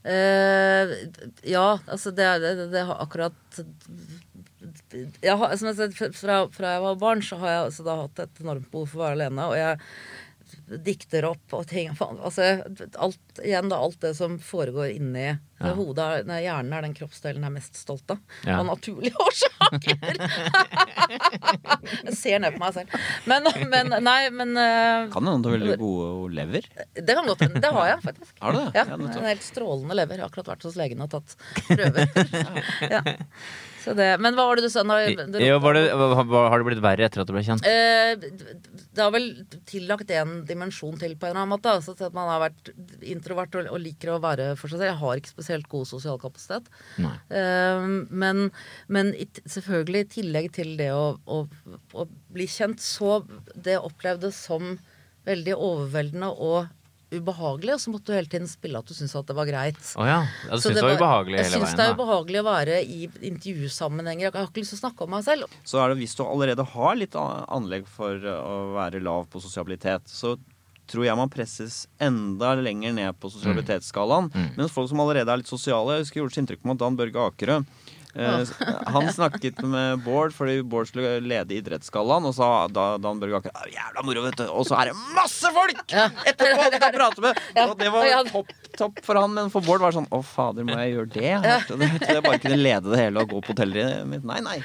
[0.06, 0.91] Eh,
[1.49, 3.62] ja, altså det, det, det har akkurat
[5.22, 7.95] jeg har, som jeg sa, fra, fra jeg var barn, så har jeg altså da
[8.03, 9.47] hatt et enormt behov for å være alene.
[9.49, 12.45] Og jeg dikter opp og ting altså,
[13.01, 15.72] alt, Igjen da, alt det som foregår inni Ja.
[15.78, 16.06] hodet.
[16.28, 18.20] er- hjernen er den kroppsdelen jeg er mest stolt av.
[18.43, 18.58] Ja.
[18.60, 19.95] Av naturlige årsaker!
[22.06, 22.97] jeg ser ned på meg selv.
[23.30, 26.68] Men, men nei, men uh, Kan hende du har veldig gode lever.
[26.97, 27.62] det kan godt hende.
[27.64, 28.34] Det har jeg faktisk.
[28.43, 28.68] Har du det?
[28.82, 28.86] Ja.
[28.97, 30.18] En helt strålende lever.
[30.20, 31.38] Jeg har akkurat vært hos legen og tatt
[31.70, 32.03] prøver.
[32.97, 33.01] ja.
[33.86, 34.82] Så det, men hva var det du sa?
[34.82, 34.95] Nå,
[35.30, 37.64] det- jo, var det, har det blitt verre etter at du ble kjent?
[37.64, 38.18] Uh,
[38.95, 39.28] det har vel
[39.70, 41.70] tillagt en dimensjon til på en eller annen måte.
[41.78, 42.74] Altså at man har vært
[43.06, 44.89] introvert og, og liker å være for seg selv.
[44.89, 46.70] Jeg har ikke spesielt god sosial kapasitet.
[47.02, 47.16] Nei.
[47.30, 48.50] Eh, men
[48.88, 51.43] men i, selvfølgelig i tillegg til det å, å,
[51.93, 53.22] å bli kjent, så
[53.56, 54.76] det opplevdes som
[55.26, 56.68] veldig overveldende og
[57.14, 57.76] ubehagelig.
[57.76, 59.80] Og så måtte du hele tiden spille at du syntes at det var greit.
[60.00, 60.22] Oh ja.
[60.48, 60.56] ja.
[60.56, 63.00] Du Så syns det var ubehagelig Jeg hele syns det er ubehagelig å være i
[63.32, 64.28] intervjusammenhenger.
[64.28, 65.56] Jeg har ikke lyst til å snakke om meg selv.
[65.68, 69.43] Så er det hvis du allerede har litt anlegg for eh, å være lav på
[69.43, 70.36] sosialitet, så
[70.92, 74.32] tror jeg man presses enda lenger ned på sosialitetsskalaen.
[74.34, 74.50] Mm.
[74.60, 77.30] Mens folk som allerede er litt sosiale Jeg husker jeg gjorde inntrykk på Dan Børge
[77.30, 77.62] Akerø.
[78.16, 78.48] Eh,
[78.88, 83.52] han snakket med Bård fordi Bård skulle lede Idrettsgallaen, og sa da Dan Børge Akerø
[83.66, 84.46] er Jævla moro, vet du.
[84.56, 85.82] Og så er det masse folk
[86.32, 87.42] etterpå du kan prate med!
[87.66, 90.68] Og det var topp, topp for han, men for Bård var det sånn Å, fader,
[90.68, 91.28] må jeg gjøre det?
[91.34, 94.24] Jeg trodde jeg trodde jeg bare kunne lede det hele og gå på hotellet mitt.
[94.32, 94.60] Nei, nei.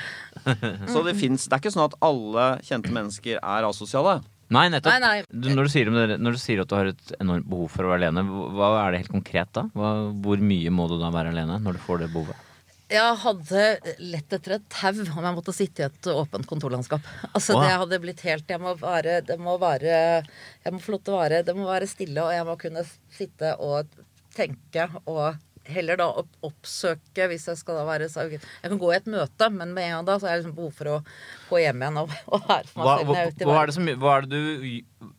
[0.93, 4.21] Så det fins Det er ikke sånn at alle kjente mennesker er asosiale.
[4.51, 4.97] Nei, nettopp.
[4.97, 5.25] Nei, nei.
[5.31, 7.93] Du, når, du sier, når du sier at du har et enormt behov for å
[7.93, 8.25] være alene,
[8.57, 9.69] hva er det helt konkret da?
[9.79, 9.91] Hva,
[10.25, 12.47] hvor mye må du da være alene når du får det behovet?
[12.91, 13.65] Jeg hadde
[14.03, 17.05] lett etter et tau om jeg måtte sitte i et åpent kontorlandskap.
[17.31, 17.63] Altså wow.
[17.63, 21.15] Det hadde blitt helt Jeg må være Det må være Jeg må få lov til
[21.15, 22.83] å være Det må være stille, og jeg må kunne
[23.15, 23.95] sitte og
[24.35, 25.39] tenke og
[25.71, 26.07] Heller da
[26.47, 29.85] oppsøke hvis jeg skal da være så- Jeg kan gå i et møte, men med
[29.89, 30.99] en gang da så har jeg liksom behov for å
[31.51, 33.09] gå hjem igjen og, og være for meg Hva, selv.
[33.11, 34.41] hva, hva, er det som, hva, er du,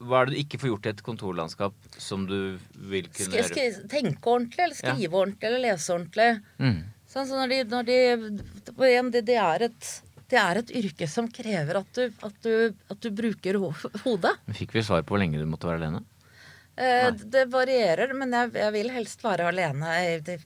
[0.05, 2.37] hva er det du ikke får gjort i et kontorlandskap som du
[2.91, 6.29] vil kunne skri, skri- tenke ordentlig, eller skrive ordentlig, eller lese ordentlig.
[6.61, 6.79] Mm.
[7.11, 7.99] Sånn, så når de, når de
[9.11, 9.89] det, det, er et,
[10.31, 12.53] det er et yrke som krever at du, at du,
[12.93, 13.73] at du bruker ho
[14.05, 14.31] hodet.
[14.55, 16.03] Fikk vi svar på hvor lenge du måtte være alene?
[16.79, 20.37] Eh, det varierer, men jeg, jeg vil helst være alene i, det,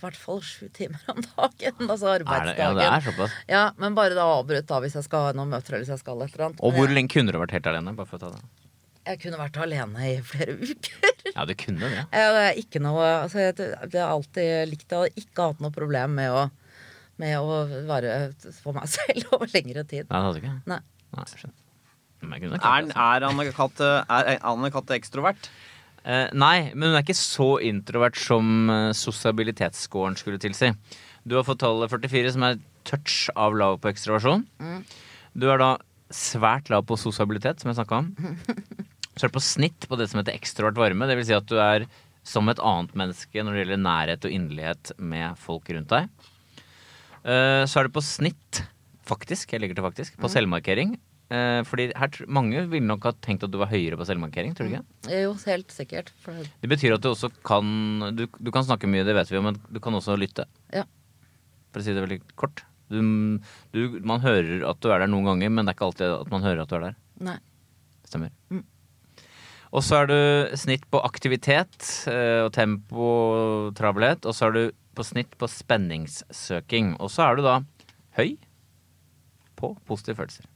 [0.00, 1.76] hvert fall sju timer om dagen.
[1.92, 2.56] Altså arbeidsdagen.
[2.56, 3.38] det, ja, det er såpass.
[3.50, 6.02] Ja, men bare da avbrutt da hvis jeg skal ha noen møter eller hvis jeg
[6.02, 6.62] skal et eller annet.
[6.64, 7.94] Og hvor lenge kunne du vært helt alene?
[7.98, 8.42] Bare for å ta det.
[9.10, 11.10] jeg kunne vært alene i flere uker.
[11.34, 12.04] Ja, du kunne det.
[12.12, 13.56] Er ikke noe altså, jeg,
[13.92, 16.46] det har alltid likt Jeg har ikke hatt noe problem med å,
[17.20, 18.16] med å være
[18.62, 20.08] for meg selv over lengre tid.
[20.08, 20.56] Nei, det hadde du ikke?
[20.72, 20.80] Nei.
[21.14, 21.52] Nei, jeg skjønner.
[21.52, 22.13] Men jeg kunne nok
[22.64, 22.88] Er,
[24.36, 25.48] er Anne-Cath er ekstrovert?
[26.04, 30.72] Uh, nei, men hun er ikke så introvert som uh, sosialitetsscoren skulle tilsi.
[31.24, 34.44] Du har fått tallet 44, som er touch av lav på ekstroversjon.
[35.32, 35.70] Du er da
[36.12, 38.10] svært lav på sosialitet, som jeg snakka om.
[39.14, 41.06] Så er du på snitt på det som heter ekstrovert varme.
[41.06, 41.86] Det vil si at du er
[42.26, 46.08] som et annet menneske når det gjelder nærhet og inderlighet med folk rundt deg.
[47.24, 48.64] Uh, så er du på snitt,
[49.08, 50.96] faktisk, jeg legger til faktisk, på selvmarkering.
[51.32, 54.68] Eh, fordi her, mange ville nok ha tenkt at du var høyere på selvmarkering, tror
[54.68, 55.14] du ikke?
[55.22, 56.12] Jo, helt sikkert.
[56.20, 59.38] For, Det betyr at du også kan du, du kan snakke mye, det vet vi
[59.38, 60.44] jo, men du kan også lytte.
[60.74, 60.84] ja.
[61.72, 62.60] For å si det veldig kort.
[62.92, 63.00] Du,
[63.74, 66.30] du, man hører at du er der noen ganger, men det er ikke alltid at
[66.30, 66.94] man hører at du er der.
[67.26, 67.34] Nei.
[68.06, 68.30] Stemmer.
[69.74, 74.22] Og så er du snitt på aktivitet eh, og tempo og travelhet.
[74.30, 74.62] Og så er du
[74.94, 76.94] på snitt på spenningssøking.
[77.02, 77.56] Og så er du da
[78.20, 78.36] høy
[79.58, 80.46] på positive følelser.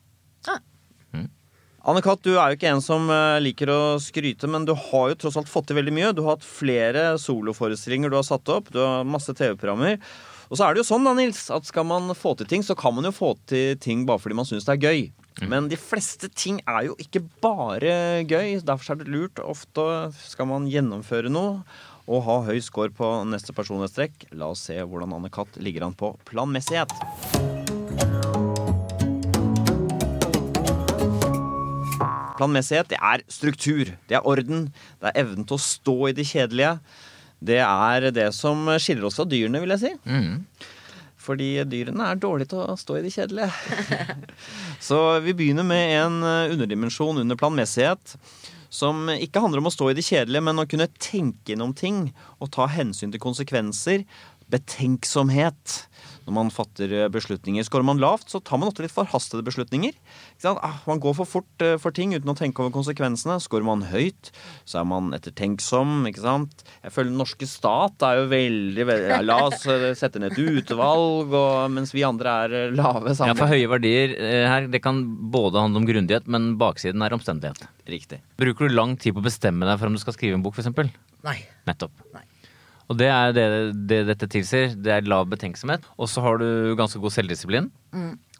[1.89, 5.19] Anne-Cath, du er jo ikke en som eh, liker å skryte, men du har jo
[5.23, 6.11] tross alt fått til veldig mye.
[6.13, 9.97] Du har hatt flere soloforestillinger du har satt opp, du har masse TV-programmer.
[10.49, 12.77] Og så er det jo sånn da, Nils, at skal man få til ting, så
[12.77, 15.01] kan man jo få til ting bare fordi man syns det er gøy.
[15.49, 18.59] Men de fleste ting er jo ikke bare gøy.
[18.67, 19.39] Derfor er det lurt.
[19.39, 21.63] Ofte skal man gjennomføre noe
[22.09, 24.33] og ha høy score på neste personlighetstrekk.
[24.41, 26.97] La oss se hvordan Anne-Cath ligger an på planmessighet.
[32.39, 34.69] Planmessighet det er struktur, det er orden,
[35.03, 36.77] det er evnen til å stå i det kjedelige.
[37.39, 39.95] Det er det som skiller oss fra dyrene, vil jeg si.
[40.07, 40.45] Mm.
[41.29, 43.51] Fordi dyrene er dårlige til å stå i det kjedelige.
[44.89, 48.17] Så vi begynner med en eh, underdimensjon under planmessighet.
[48.73, 52.11] Som ikke handler om å stå i det kjedelige, men å kunne tenke gjennom ting
[52.37, 54.05] og ta hensyn til konsekvenser.
[54.53, 55.79] Betenksomhet
[56.29, 57.65] når man fatter eh, beslutninger.
[57.67, 59.97] Skårer man lavt, så tar man ofte litt forhastede beslutninger.
[59.97, 60.61] Ikke sant?
[60.65, 63.39] Ah, man går for fort eh, for ting uten å tenke over konsekvensene.
[63.43, 64.31] Skårer man høyt,
[64.69, 66.05] så er man ettertenksom.
[66.11, 66.65] ikke sant?
[66.85, 70.37] Jeg føler den norske stat er jo veldig, veldig ja, La oss eh, sette ned
[70.37, 73.33] et utvalg, og, mens vi andre er lave sammen.
[73.33, 74.17] Ja, for høye verdier
[74.53, 77.65] her, det kan både handle om grundighet, men baksiden er omstendighet.
[77.89, 78.21] Riktig.
[78.41, 80.59] Bruker du lang tid på å bestemme deg for om du skal skrive en bok,
[80.59, 80.93] f.eks.?
[81.25, 81.41] Nei.
[81.67, 82.05] Nettopp.
[82.15, 82.28] Nei.
[82.89, 83.45] Og det er det,
[83.91, 84.73] det dette tilsier.
[84.77, 85.85] Det er lav betenksomhet.
[86.01, 87.69] Og så har du ganske god selvdisiplin.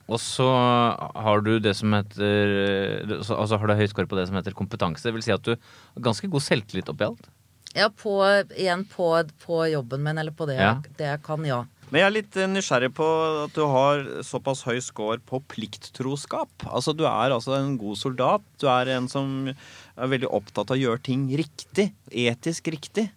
[0.09, 4.39] Og så har du det som heter Altså har du høy score på det som
[4.41, 5.05] heter kompetanse.
[5.05, 7.29] Det vil si at du har ganske god selvtillit oppi alt.
[7.77, 8.15] Ja, på,
[8.57, 9.11] igjen på,
[9.45, 10.79] på jobben min, eller på det, Ja.
[10.97, 11.67] det jeg kan, ja.
[11.91, 13.05] Men jeg er litt eh, nysgjerrig på
[13.45, 16.51] at du har såpass høy score på plikttroskap.
[16.69, 18.43] Altså Du er altså en god soldat.
[18.61, 21.91] Du er en som er veldig opptatt av å gjøre ting riktig.
[22.09, 23.11] Etisk riktig.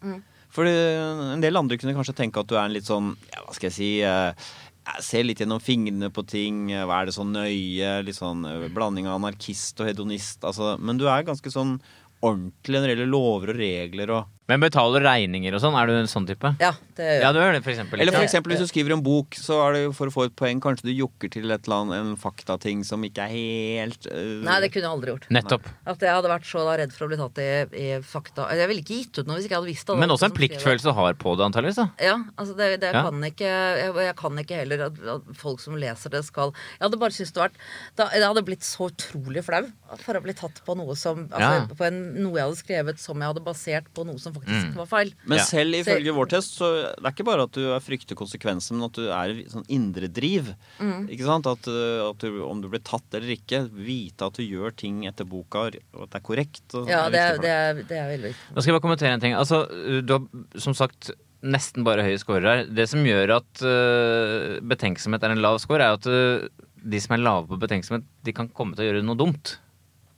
[0.51, 3.55] For en del andre kunne kanskje tenke at du er en litt sånn ja, Hva
[3.55, 6.71] skal jeg si eh, jeg ser litt gjennom fingrene på ting.
[6.73, 7.91] eh, Hva er det så nøye?
[8.03, 10.41] Litt sånn eh, blanding av anarkist og hedonist.
[10.43, 11.77] Altså, men du er ganske sånn
[12.21, 15.93] ordentlig når det gjelder lover og regler og Men betaler regninger og sånn, er du
[15.95, 16.49] en sånn type?
[16.59, 18.01] Ja, det gjør Ja, du gjør det, for eksempel.
[18.01, 20.25] Eller for eksempel hvis du skriver en bok, så er det jo for å få
[20.27, 20.59] et poeng.
[20.63, 24.57] Kanskje du jokker til et eller annet, en faktating som ikke er helt øh, Nei,
[24.65, 25.27] det kunne jeg aldri gjort.
[25.31, 25.69] Nettopp.
[25.87, 27.47] At jeg hadde vært så da redd for å bli tatt i,
[27.79, 29.97] i fakta Jeg ville ikke gitt ut noe hvis ikke jeg hadde visst det.
[30.01, 31.79] Men også en pliktfølelse du har på det, antakeligvis.
[32.01, 33.05] Ja, altså det, det Ja.
[33.07, 36.83] kan ikke jeg, jeg kan ikke heller at, at folk som leser det, skal Jeg
[36.89, 37.61] hadde bare syntes det vært
[37.95, 39.63] da, Jeg hadde blitt så utrolig flau
[40.01, 41.63] for å bli tatt på noe som altså, Ja.
[41.71, 44.87] På en, noe jeg hadde skrevet som jeg hadde basert på noe som faktisk var
[44.89, 45.13] feil.
[45.25, 45.45] Men Ja.
[45.47, 48.85] selv ifølge vår test, så det er ikke bare at du er frykter konsekvensen, men
[48.89, 50.53] at du er i sånn indre driv.
[50.79, 51.07] Mm.
[51.09, 51.47] Ikke sant?
[51.47, 55.05] At, øh, at du, om du blir tatt eller ikke, vite at du gjør ting
[55.09, 56.67] etter boka, og at det er korrekt.
[56.75, 58.55] Og, Ja, det er, det er, det er veldig viktig.
[58.55, 59.33] Da skal jeg bare kommentere en ting.
[59.33, 59.65] Altså,
[60.05, 61.11] du har som sagt
[61.41, 62.65] nesten bare høye scorer her.
[62.69, 66.47] Det som gjør at uh, betenksomhet er en lav score, er at uh,
[66.81, 69.55] de som er lave på betenksomhet, de kan komme til å gjøre noe dumt.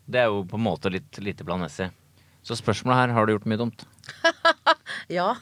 [0.04, 1.90] Det er jo på en måte litt lite planmessig.
[2.44, 3.88] Så spørsmålet her, har du gjort mye dumt?
[5.12, 5.34] Ja.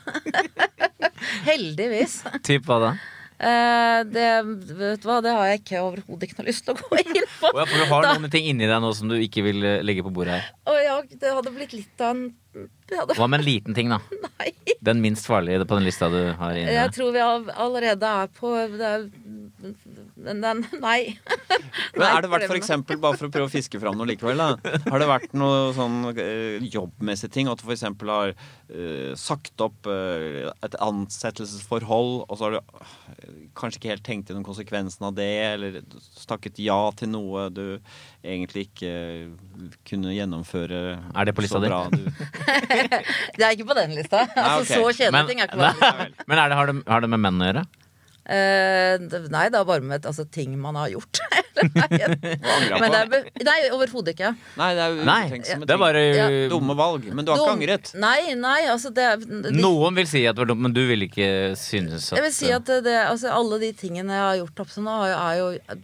[1.49, 2.21] Heldigvis.
[2.45, 2.91] Typ hva da?
[3.41, 4.25] Eh, det,
[4.77, 7.23] vet du hva, det har jeg ikke overhodet ikke noe lyst til å gå inn
[7.39, 7.49] på.
[7.49, 9.77] oh, ja, for du har noen ting inni deg nå som du ikke vil øh,
[9.85, 10.49] legge på bordet her.
[10.69, 12.27] Oh, ja, det hadde blitt litt av en
[12.91, 13.97] hadde, Hva med en liten ting, da?
[14.27, 14.51] Nei.
[14.85, 18.53] Den minst farlige på den lista du har inni Jeg tror vi allerede er på
[18.75, 19.07] det er
[20.25, 21.17] den, den, nei.
[21.97, 24.39] Men er det vært for eksempel, bare for å prøve å fiske fram noe likevel,
[24.39, 24.77] da.
[24.87, 27.49] Har det vært noe sånn eh, jobbmessige ting?
[27.51, 33.01] At du eksempel har uh, sagt opp uh, et ansettelsesforhold, og så har du uh,
[33.57, 35.81] kanskje ikke helt tenkt gjennom konsekvensen av det, eller
[36.19, 37.65] stakket ja til noe du
[38.21, 38.93] egentlig ikke
[39.87, 40.81] kunne gjennomføre
[41.15, 41.69] Er det på lista di?
[43.37, 44.25] Det er ikke på den lista.
[44.35, 44.71] Altså, ok.
[44.71, 46.25] Så kjedelige ting er ikke på den lista.
[46.29, 47.69] men er det, har, det, har det med menn å gjøre?
[48.31, 48.97] Eh,
[49.33, 51.19] nei, det er bare med altså, ting man har gjort.
[51.61, 53.09] Men det er
[53.45, 54.29] nei overhodet ikke.
[54.57, 55.83] Nei, det er Nei, utenksomme det er ting.
[55.83, 56.27] bare Ja.
[56.51, 57.05] Dumme valg.
[57.13, 57.91] Men du har ikke angret.
[58.01, 61.05] Nei, nei, altså det de, Noen vil si at det var dumt, men du vil
[61.09, 61.27] ikke
[61.59, 64.73] synes at Jeg vil si at det, altså, alle de tingene jeg har gjort opp
[64.77, 65.81] til nå, er jo- er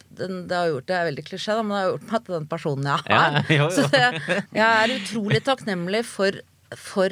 [0.48, 2.84] Det har gjort det er veldig klisjé, men det har gjort meg til den personen
[2.94, 3.42] jeg Ja, er.
[3.60, 3.70] jo, jo.
[3.76, 4.06] Så det,
[4.56, 6.32] jeg er utrolig takknemlig for,
[6.76, 7.10] for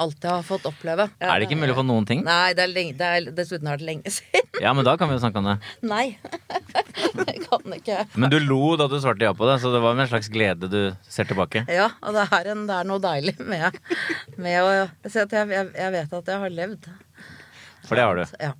[0.00, 1.06] alt jeg har fått oppleve.
[1.20, 2.22] Er det ikke mulig å få noen ting?
[2.26, 4.48] Nei, det er lenge, det er, dessuten har det lenge siden.
[4.62, 5.56] Ja, men da kan vi jo snakke om det.
[5.86, 6.06] Nei.
[7.20, 7.98] det kan ikke.
[8.14, 10.30] Men du lo da du svarte ja på det, så det var med en slags
[10.32, 11.64] glede du ser tilbake.
[11.70, 13.78] Ja, og det er, en, det er noe deilig med,
[14.40, 14.72] med å
[15.06, 16.90] si at jeg, jeg, jeg vet at jeg har levd.
[17.86, 18.36] For det har du.
[18.40, 18.56] Ja.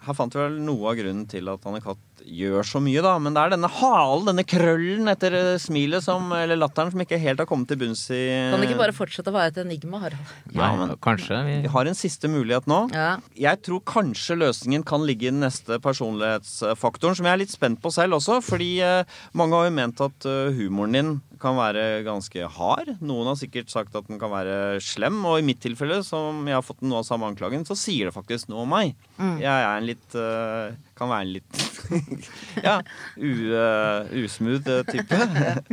[0.00, 3.14] Her fant vi vel noe av grunnen til at Anne Katt gjør så mye, da.
[3.22, 7.18] Men det er denne halen, denne krøllen etter eh, smilet som, eller latteren som ikke
[7.22, 8.20] helt har kommet til bunns i
[8.52, 10.34] Kan det ikke bare fortsette å være et enigma, Harald?
[10.54, 11.40] Ja, men- kanskje.
[11.46, 11.56] Vi...
[11.66, 12.82] Vi har en siste mulighet nå.
[12.94, 13.10] Ja.
[13.38, 17.80] Jeg tror kanskje løsningen kan ligge i den neste personlighetsfaktoren, som jeg er litt spent
[17.82, 18.40] på selv også.
[18.44, 22.90] Fordi eh, mange har jo ment at eh, humoren din kan være ganske hard.
[23.00, 25.22] Noen har sikkert sagt at den kan være slem.
[25.24, 28.16] Og i mitt tilfelle, som jeg har fått noe av samme anklagen, så sier det
[28.16, 28.92] faktisk noe om meg.
[29.40, 31.60] Jeg er en litt eh, Kan være en litt
[32.68, 32.76] Ja,
[33.16, 35.20] eh, usmooth type.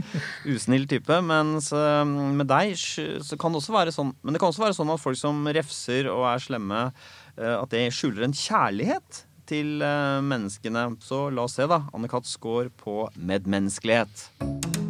[0.54, 1.20] Usnill type.
[1.28, 4.94] Mens med deg så kan det også være sånn Men det kan også være sånn
[4.94, 6.84] at folk som refser og er slemme,
[7.38, 10.90] eh, at det skjuler en kjærlighet til eh, menneskene.
[11.04, 11.84] Så la oss se, da.
[11.94, 12.28] Anne-Kat.
[12.28, 14.87] Skaar på medmenneskelighet.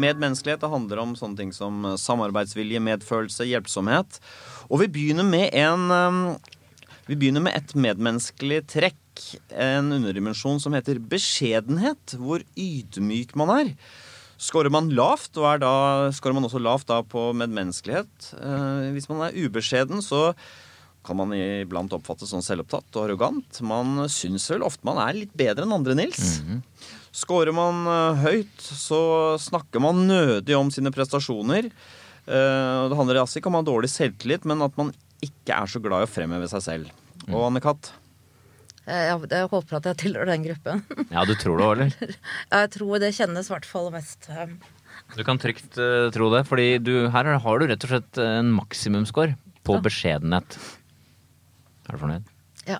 [0.00, 4.20] Medmenneskelighet det handler om sånne ting som eh, samarbeidsvilje, medfølelse, hjelpsomhet.
[4.70, 6.52] Og vi begynner med en eh,
[7.06, 8.98] Vi begynner med et medmenneskelig trekk.
[9.54, 12.16] En underdimensjon som heter beskjedenhet.
[12.18, 13.72] Hvor ydmyk man er.
[14.36, 18.32] Skårer man lavt, og da, skårer man også lavt da på medmenneskelighet.
[18.36, 20.32] Eh, hvis man er ubeskjeden, så
[21.06, 23.60] kan man iblant oppfattes som selvopptatt og arrogant.
[23.62, 26.40] Man syns vel ofte man er litt bedre enn andre, Nils.
[27.16, 29.00] Skårer man eh, høyt, så
[29.40, 31.70] snakker man nødig om sine prestasjoner.
[32.26, 34.92] Eh, det handler altså ikke om å ha dårlig selvtillit, men at man
[35.24, 36.90] ikke er så glad i å fremheve seg selv.
[37.30, 37.88] Og Anne-Kat.
[38.86, 40.84] Jeg, jeg, jeg håper at jeg tilhører den gruppen.
[41.14, 42.18] Ja, du tror det òg, eller?
[42.52, 44.52] Jeg tror det kjennes i hvert fall mest eh,
[45.16, 48.52] Du kan trygt uh, tro det, fordi du, her har du rett og slett en
[48.54, 49.34] maksimumscore
[49.66, 50.58] på beskjedenhet.
[51.88, 52.30] Er du fornøyd?
[52.68, 52.78] Ja.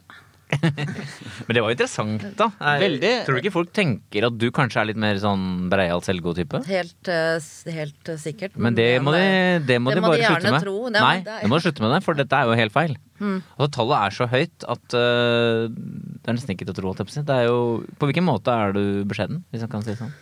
[0.51, 2.47] Men det var jo interessant, da.
[2.81, 3.11] Veldig.
[3.27, 6.61] Tror du ikke folk tenker at du kanskje er litt mer sånn breial selvgod-type?
[6.69, 8.55] Helt, eh, helt eh, sikkert.
[8.57, 9.25] Men det må de,
[9.67, 10.63] det må det de må bare de slutte med.
[10.67, 10.77] tro.
[10.91, 12.73] Det- Nei, det er- det må de slutte med det, for dette er jo helt
[12.77, 12.97] feil.
[13.19, 13.43] Mm.
[13.59, 16.93] Altså, tallet er så høyt at uh, det er nesten ikke til å tro.
[16.95, 17.59] Det er jo,
[17.99, 20.13] på hvilken måte er du beskjeden, hvis jeg kan si det sånn?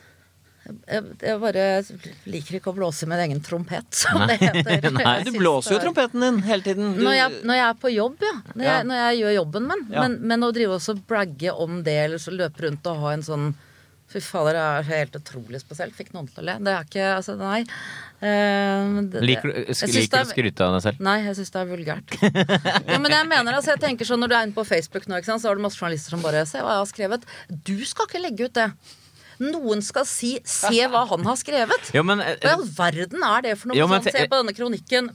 [0.65, 1.65] Jeg, jeg bare
[2.33, 4.31] liker ikke å blåse min egen trompet, som Nei.
[4.33, 4.89] det heter.
[4.97, 6.95] Nei, Du blåser jo trompeten din hele tiden.
[6.97, 8.33] Du, Når jeg, når jeg er på jobb, ja.
[8.55, 8.73] Når, Ja.
[8.79, 9.85] Jeg, når jeg gjør jobben min.
[9.93, 10.07] Ja.
[10.07, 13.25] Men, men å drive også bragge om det, eller så løpe rundt og ha en
[13.27, 13.55] sånn
[14.15, 15.95] Fy fader, det er helt utrolig spesielt.
[15.97, 16.55] Fikk noen til å le.
[16.62, 17.62] Det er ikke Altså, nei.
[18.21, 19.77] Uh, det- Liker, du- å
[20.29, 21.01] skryte av deg selv?
[21.03, 22.15] Nei, jeg syns det er vulgært.
[22.23, 25.19] ja, men jeg mener altså, jeg tenker sånn Når du er inne på Facebook nå,
[25.19, 27.27] ikke sant, så har du masse journalister som bare Se hva jeg har skrevet.
[27.67, 28.69] Du skal ikke legge ut det.
[29.41, 31.93] Noen skal si 'se hva han har skrevet'.
[31.95, 33.76] Ja, men, eh, Hva i all verden er det for noe?
[33.76, 35.11] Ja, men sånn, se på denne kronikken.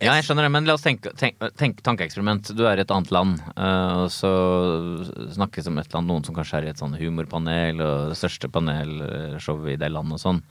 [0.00, 2.54] Ja, jeg skjønner det, men la oss tenke, tenke, tenke tankeeksperiment.
[2.54, 4.30] Du er i et annet land, eh, og så
[5.34, 8.12] snakkes det om et eller annet noen som kanskje er i et sånn humorpanel og
[8.12, 10.42] det største panelshowet i det landet og sånn.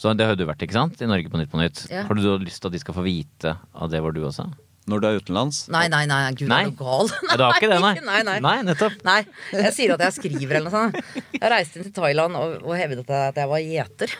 [0.00, 1.02] Så det har du vært, ikke sant?
[1.02, 1.84] I Norge på Nytt på Nytt.
[1.92, 2.06] Ja.
[2.08, 4.48] Har du lyst til at de skal få vite av det var du også?
[4.88, 5.58] Når du er utenlands.
[5.72, 6.62] Nei, nei, nei, gud, Nei.
[6.64, 7.10] er du gal?
[7.28, 7.92] Nei, det er ikke det, nei?
[8.10, 8.36] nei, nei.
[8.44, 8.94] Nei, nettopp.
[9.04, 9.18] Nei,
[9.52, 11.26] jeg sier at jeg skriver eller noe sånt.
[11.36, 14.14] Jeg reiste inn til Thailand og, og hevdet at jeg var gjeter.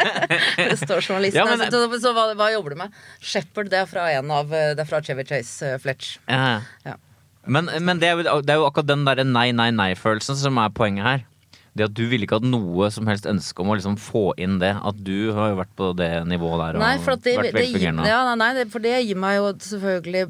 [0.72, 1.72] det står journalisten Ja, men- her.
[1.72, 3.00] Så, så hva, hva jobber du med?
[3.24, 6.18] Shepherd, det er fra en av Det er fra Chevy Chase uh, Fletch.
[6.28, 6.60] Ja.
[6.84, 6.98] Ja.
[7.46, 10.60] Men, men det, er jo, det er jo akkurat den derre nei, nei, nei-følelsen som
[10.62, 11.24] er poenget her.
[11.72, 14.58] Det at du ville ikke hatt noe som helst ønske om å liksom få inn
[14.60, 14.74] det.
[14.76, 17.64] At du har jo vært på det nivået der og Nei, for, det, vært det,
[17.70, 20.26] gir, ja, nei, nei, for det gir meg jo selvfølgelig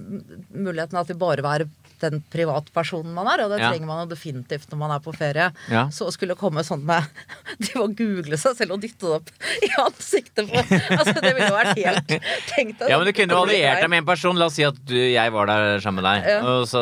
[0.55, 1.67] muligheten at vi bare være
[2.03, 3.71] den privatpersonen man er, og det Ja.
[3.73, 5.51] trenger man jo definitivt når man er på ferie.
[5.71, 5.87] Ja.
[5.95, 7.07] Så å skulle komme sånn med
[7.63, 9.31] De må google seg selv og dytte det opp
[9.63, 10.63] i ansiktet på
[10.99, 12.13] Altså, det ville jo vært helt
[12.53, 14.37] Tenk deg Ja, men du kunne jo alliert deg med en person.
[14.39, 16.29] La oss si at du, jeg var der sammen med deg.
[16.33, 16.41] Ja.
[16.57, 16.81] Og så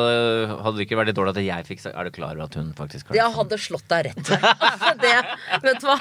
[0.65, 2.55] hadde det ikke vært litt dårlig at jeg fikk sagt Er du klar over at
[2.59, 4.33] hun faktisk har Jeg hadde slått deg rett.
[4.71, 5.15] Altså, det,
[5.67, 5.99] vet du hva?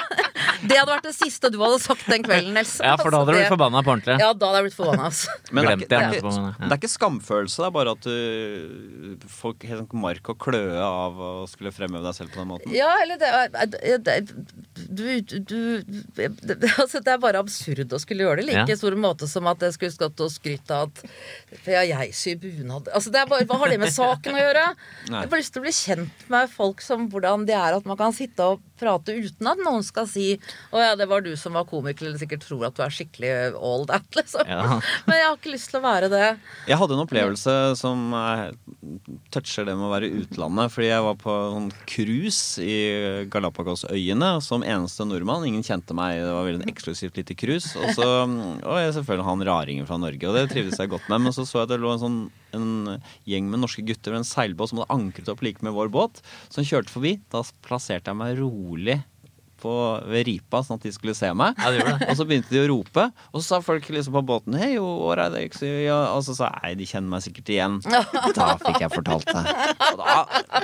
[0.59, 2.78] Det hadde vært det siste du hadde sagt den kvelden, Nels.
[2.84, 4.17] Ja, for da hadde du Altså, blitt det- forbanna på ordentlig.
[4.22, 5.36] Ja, da hadde jeg blitt forbanna, altså.
[5.51, 6.09] Men det er, ikke, det, er
[6.59, 10.78] det er ikke skamfølelse, det er bare at du får helt sånn mark og kløe
[10.84, 12.74] av å skulle fremheve deg selv på den måten.
[12.76, 14.16] Ja, eller det er det,
[14.89, 15.05] du,
[15.39, 15.60] du
[16.16, 16.30] det,
[16.84, 18.80] altså, det er bare absurd å skulle gjøre det like Ja.
[18.80, 21.03] stor måte som at jeg skulle stått og skrytt av at
[21.70, 24.66] ja, jeg syr bunad Altså, det er bare, Hva har det med saken å gjøre?
[25.10, 27.88] Jeg har bare lyst til å bli kjent med folk som hvordan det er, at
[27.89, 30.40] man kan sitte og prate uten at noen skal si
[30.72, 33.34] 'Å ja, det var du som var komiker', eller sikkert tror at du er skikkelig
[33.56, 34.48] all that, liksom.
[34.48, 34.80] Ja.
[35.06, 36.26] Men jeg har ikke lyst til å være det.
[36.70, 38.10] Jeg hadde en opplevelse som
[39.34, 40.74] toucher det med å være i utlandet.
[40.74, 42.78] Fordi jeg var på en cruise i
[43.32, 45.46] Galapagosøyene som eneste nordmann.
[45.48, 46.20] Ingen kjente meg.
[46.24, 47.74] Det var veldig en eksklusivt lite cruise.
[47.80, 51.26] Og så og jeg selvfølgelig han raringen fra Norge, og det trivdes jeg godt med.
[51.28, 52.20] Men så så jeg at det lå en sånn
[52.58, 52.97] en
[53.30, 56.24] gjeng med norske gutter ved en seilbåt som hadde ankret opp like med vår båt,
[56.54, 57.18] som kjørte forbi.
[57.34, 59.00] Da plasserte jeg meg rolig
[59.60, 59.72] på,
[60.08, 61.58] ved ripa, sånn at de skulle se meg.
[61.60, 62.08] Ja, det det.
[62.08, 65.20] Og så begynte de å rope, og så sa folk liksom på båten Hei, hvor
[65.20, 65.45] er det?
[65.84, 67.80] Ja, og så sa jeg nei, de kjenner meg sikkert igjen.
[68.39, 69.43] Da fikk jeg fortalt det.
[69.89, 70.18] Og da,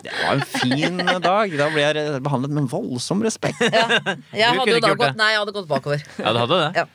[0.06, 1.56] det var en fin dag.
[1.60, 3.60] Da ble jeg behandlet med voldsom respekt.
[3.66, 6.06] Jeg hadde jo da gått Nei, jeg hadde gått bakover.
[6.22, 6.70] Ja, du hadde det.
[6.84, 6.88] Ja.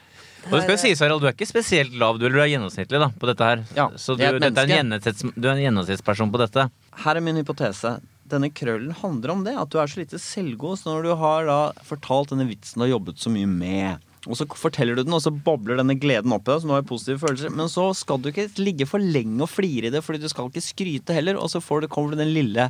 [0.48, 2.52] Og det skal jo sies, Harald, du er ikke spesielt lav, du, eller du er
[2.54, 3.64] gjennomsnittlig da, på dette her.
[3.76, 6.68] Ja, Så du, er dette er en gjennomsnitts, du er en gjennomsnittsperson på dette.
[7.04, 7.98] Her er min hypotese.
[8.30, 10.78] Denne krøllen handler om det, at du er så lite selvgod.
[10.80, 14.36] Så når du har da fortalt denne vitsen du har jobbet så mye med, og
[14.36, 16.82] så forteller du den, og så bobler denne gleden opp i deg, så nå har
[16.82, 20.02] jeg positive følelser, men så skal du ikke ligge for lenge og flire i det,
[20.04, 22.68] fordi du skal ikke skryte heller, og så får du, kommer du den lille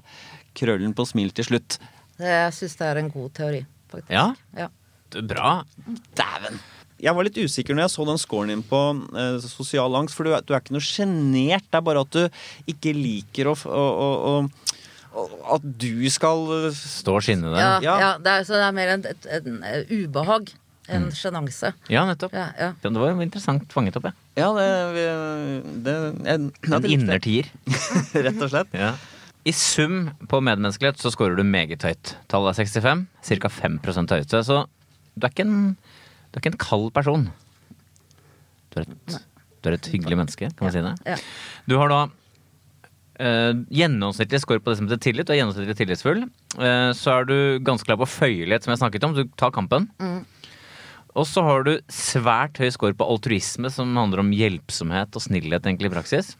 [0.59, 1.79] krøllen på smil til slutt.
[2.23, 4.12] Jeg syns det er en god teori, faktisk.
[4.14, 4.68] Ja, Ja.
[5.11, 5.51] det er bra.
[6.16, 6.61] Dæven!
[7.01, 8.81] Jeg var litt usikker når jeg så den scoren din på
[9.17, 11.65] eh, sosial angst, for du, er- du er ikke noe sjenert.
[11.71, 14.33] Det er bare at du ikke liker å, å, å,
[15.17, 17.87] å, At du skal eh, Stå og skinne Ja, der.
[17.89, 17.95] ja.
[18.05, 18.11] Ja.
[18.23, 20.53] det, er, så det er mer en, et, en, eh, ubehag
[20.91, 21.71] En sjenanse.
[21.93, 22.33] Ja, nettopp.
[22.35, 22.69] Ja, ja.
[22.83, 24.15] Ja, Det var jo interessant fanget opp, ja.
[24.41, 25.95] Ja, det, vi- det
[26.27, 27.51] jeg, En innertier.
[28.27, 28.73] Rett og slett.
[28.75, 28.93] Ja.
[29.47, 32.17] I sum på medmenneskelighet så scorer du meget høyt.
[32.29, 33.07] Tallet er 65,
[33.41, 33.53] ca.
[33.55, 34.43] 5% høyeste.
[34.51, 34.59] Så
[35.15, 35.63] du er ikke en,
[36.31, 37.28] du er ikke en kald person.
[38.70, 39.20] Du er et,
[39.61, 40.95] du er et hyggelig menneske, kan man si det.
[41.09, 41.20] Ja.
[41.66, 42.07] Du har da
[43.20, 45.26] Uh, gjennomsnittlig score på det som heter tillit.
[45.28, 46.22] Du er gjennomsnittlig tillitsfull.
[46.57, 49.12] Uh, så er du ganske klar på føyelighet, som jeg snakket om.
[49.12, 49.91] Du tar kampen.
[51.12, 55.68] Og så har du svært høy score på altruisme, som handler om hjelpsomhet og snillhet
[55.68, 56.33] egentlig i praksis.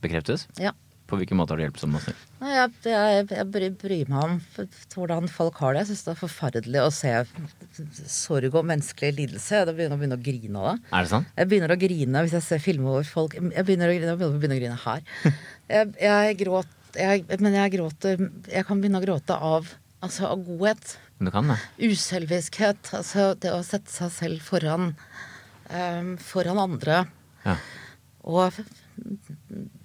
[0.00, 0.46] Bekreftes.
[0.56, 0.72] ja.
[1.12, 2.20] På hvilken måte har du hjulpsom og snill?
[2.48, 4.36] Jeg, jeg, jeg bry- bryr meg om
[4.94, 5.82] hvordan folk har det.
[5.82, 7.10] Jeg syns det er forferdelig å se
[8.08, 9.58] sorg og menneskelig lidelse.
[9.60, 10.86] Jeg begynner begynner å grine av det.
[10.96, 11.34] Er det sant?
[11.36, 14.20] Jeg begynner å grine hvis jeg ser filmer over folk Jeg begynner å grine, jeg
[14.22, 15.04] begynner å grine her.
[15.68, 19.68] Jeg, jeg gråt jeg, Men jeg gråter Jeg kan begynne å gråte av,
[20.04, 20.96] altså, av godhet.
[21.22, 21.58] Du kan det.
[21.92, 22.88] Uselviskhet.
[22.98, 24.94] Altså det å sette seg selv foran
[25.68, 27.04] um, foran andre.
[27.44, 27.54] Ja.
[28.24, 28.58] Og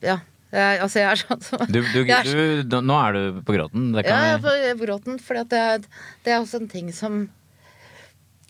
[0.04, 0.18] ja.
[0.52, 2.28] Jeg, altså jeg er sånn som Du, du, er
[2.64, 3.90] du, nå- er du på gråten.
[3.96, 5.88] Det Ja, jeg er på gråten, for det,
[6.24, 7.26] det er også en ting som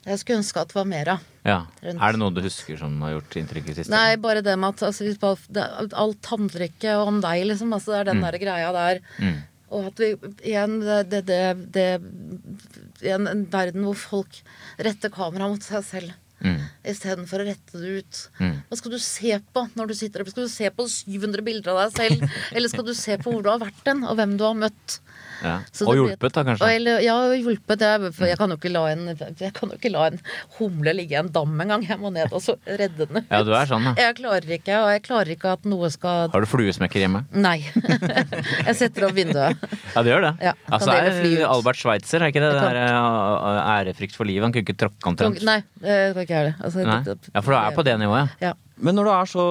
[0.08, 1.24] jeg skulle ønske at det var mer av.
[1.43, 1.58] ja.
[1.84, 3.91] Er det noe du husker som har gjort inntrykk i siste?
[3.91, 5.04] Nei, bare det med at altså,
[6.00, 7.74] alt handler ikke om deg, liksom.
[7.76, 9.02] Altså, det er den der greia der.
[9.20, 9.41] Mm.
[9.76, 10.14] Og at vi
[10.48, 10.78] igjen
[11.12, 11.41] det, det,
[11.76, 11.88] det,
[13.12, 14.39] en, en verden hvor folk
[14.80, 16.60] retter kameraet mot seg selv Mm.
[16.86, 18.20] istedenfor å rette det ut.
[18.38, 18.58] Mm.
[18.70, 20.32] Hva skal du se på når du sitter der?
[20.34, 22.38] Skal du se på 700 bilder av deg selv?
[22.56, 25.00] Eller skal du se på hvor du har vært hen, og hvem du har møtt?
[25.44, 25.56] Ja.
[25.86, 26.70] Og hjulpet, da, kanskje.
[26.76, 27.84] eller, ja, hjulpet.
[27.86, 30.20] Jeg, jeg kan jo ikke la en, ikke la en
[30.58, 31.86] humle ligge i en dam engang.
[31.88, 33.30] Jeg må ned og så redde den ut.
[33.32, 33.94] Ja, du er sånn, da.
[34.02, 37.24] Jeg klarer ikke, og jeg klarer ikke at noe skal Har du fluesmekker hjemme?
[37.38, 37.58] Nei.
[38.68, 39.58] jeg setter opp vinduet.
[39.94, 40.34] Ja, det gjør det.
[40.50, 41.24] Ja, altså, er.
[41.48, 42.54] Albert Schweitzer, er ikke det?
[42.58, 44.48] Det der, eh, ærefrykt for livet.
[44.48, 45.44] Han kunne ikke tråkke omtrent.
[45.48, 46.56] Nei, det kan ikke det.
[46.62, 48.54] Altså, det- Ja, for du er på det nivået, ja.
[48.78, 49.46] Men når du er så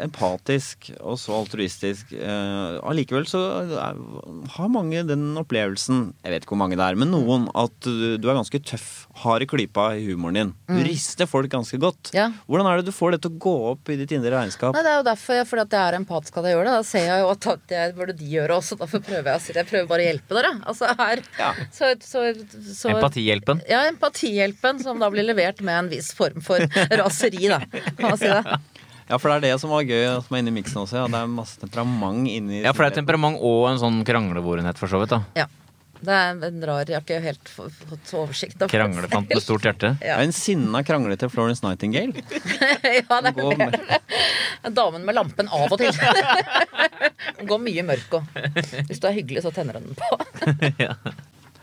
[0.00, 3.42] empatisk og så altruistisk, eh, allikevel så
[3.76, 3.98] er,
[4.54, 8.16] har mange den opplevelsen Jeg vet ikke hvor mange det er, men noen at du,
[8.16, 10.50] du er ganske tøff, hard i klypa i humoren din.
[10.68, 12.10] Du rister folk ganske godt.
[12.16, 12.30] Ja.
[12.48, 14.72] Hvordan er det du får det til å gå opp i ditt indre regnskap?
[14.74, 16.72] Nei, det er jo derfor jeg, fordi at jeg er empatisk at jeg gjør det.
[16.78, 18.78] Da ser jeg jo at at det burde de gjøre også.
[18.80, 19.60] Derfor prøver jeg å si det.
[19.64, 20.52] Jeg prøver bare å hjelpe dere.
[20.72, 21.50] Altså her Ja.
[21.70, 22.24] så, så,
[22.72, 23.62] så, Empatihjelpen.
[23.68, 26.64] Ja, empatihjelpen som da blir levert med en viss form for
[27.02, 27.60] raseri, da.
[27.68, 28.42] Kan man si det.
[29.12, 30.94] Ja, for det er det som var gøy som er inni miksen også.
[31.02, 31.08] Ja.
[31.10, 34.88] Det er masse temperament inni Ja, for det er temperament og en sånn kranglevorenhet, for
[34.88, 35.10] så vidt.
[35.12, 35.46] da Ja.
[36.02, 38.56] Det er en rar Jeg har ikke helt fått oversikt.
[38.58, 39.92] over- Kranglefant med stort hjerte.
[40.02, 40.16] Ja.
[40.22, 42.12] en sinna kranglete Florence Nightingale.
[42.98, 43.56] ja, det er mer.
[43.70, 45.94] med- Damen med lampen av og til.
[47.38, 48.40] Hun går mye mørk òg.
[48.90, 50.10] Hvis du er hyggelig, så tenner hun den på.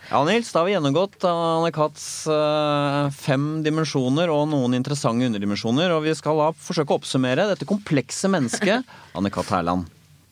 [0.09, 5.91] Ja, Nils, da har vi gjennomgått Anne Katts eh, fem dimensjoner og noen interessante underdimensjoner.
[5.93, 8.87] Og vi skal da forsøke å oppsummere dette komplekse mennesket,
[9.19, 9.85] Anne Katt Hærland.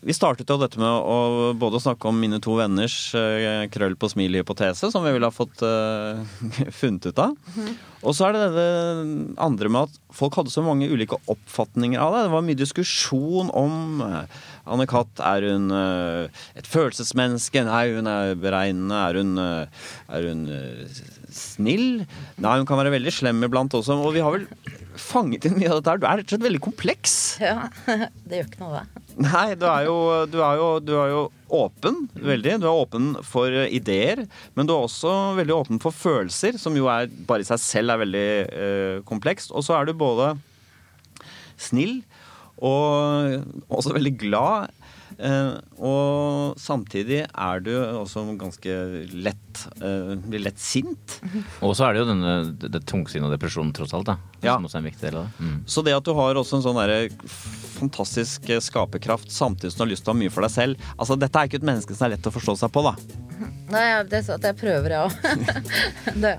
[0.05, 4.09] Vi startet jo dette med å både snakke om mine to venners eh, krøll på
[4.11, 6.21] smil-hypotese, som vi ville ha fått uh,
[6.79, 7.33] funnet ut av.
[8.05, 8.67] Og så er det det
[9.41, 12.21] andre med at folk hadde så mange ulike oppfatninger av det.
[12.27, 14.37] Det var mye diskusjon om eh,
[14.67, 17.63] Anne Katt, er hun eh, et følelsesmenneske?
[17.67, 18.97] Nei, hun er beregnende.
[18.97, 19.87] Er hun, eh,
[20.17, 20.99] er hun eh,
[21.33, 22.03] snill?
[22.43, 23.97] Nei, hun kan være veldig slem iblant også.
[24.01, 24.47] Og vi har vel
[24.97, 26.01] fanget inn mye av dette her.
[26.01, 27.17] Du er rett og slett veldig kompleks.
[27.43, 27.69] Ja,
[28.27, 29.03] Det gjør ikke noe, det.
[29.27, 29.97] Nei, du er jo,
[30.29, 31.21] du er jo, du er jo
[31.57, 32.57] åpen, veldig.
[32.61, 34.25] Du er åpen for ideer,
[34.57, 37.95] men du er også veldig åpen for følelser, som jo er, bare i seg selv
[37.95, 39.55] er veldig eh, komplekst.
[39.55, 40.35] Og så er du både
[41.57, 42.01] snill
[42.57, 44.73] og også veldig glad.
[45.17, 48.73] Eh, og samtidig er du også ganske
[49.17, 51.15] lett eh, Blir lett sint.
[51.65, 54.11] Og så er det jo denne det, det tungsinn og depresjonen, tross alt.
[54.11, 54.57] da Ja.
[54.59, 55.47] Som også er en viktig del av det.
[55.47, 55.55] Mm.
[55.65, 57.07] Så det at du har også en sånn der
[57.77, 61.17] fantastisk skaperkraft samtidig som du har lyst til å ha mye for deg selv Altså
[61.19, 62.93] Dette er ikke et menneske som er lett å forstå seg på, da.
[63.73, 65.11] Nei, det, er så at jeg prøver, jeg òg.
[66.23, 66.37] det,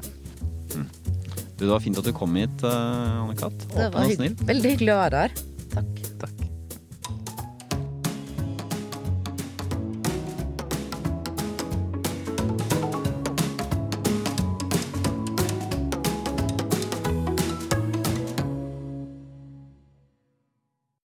[1.58, 3.58] Du, det var fint at du kom hit, Anne Katt.
[3.74, 4.36] det Åpen var og snill.
[4.46, 5.40] veldig hyggelig å være her.
[5.68, 6.18] Takk.
[6.18, 6.47] Takk.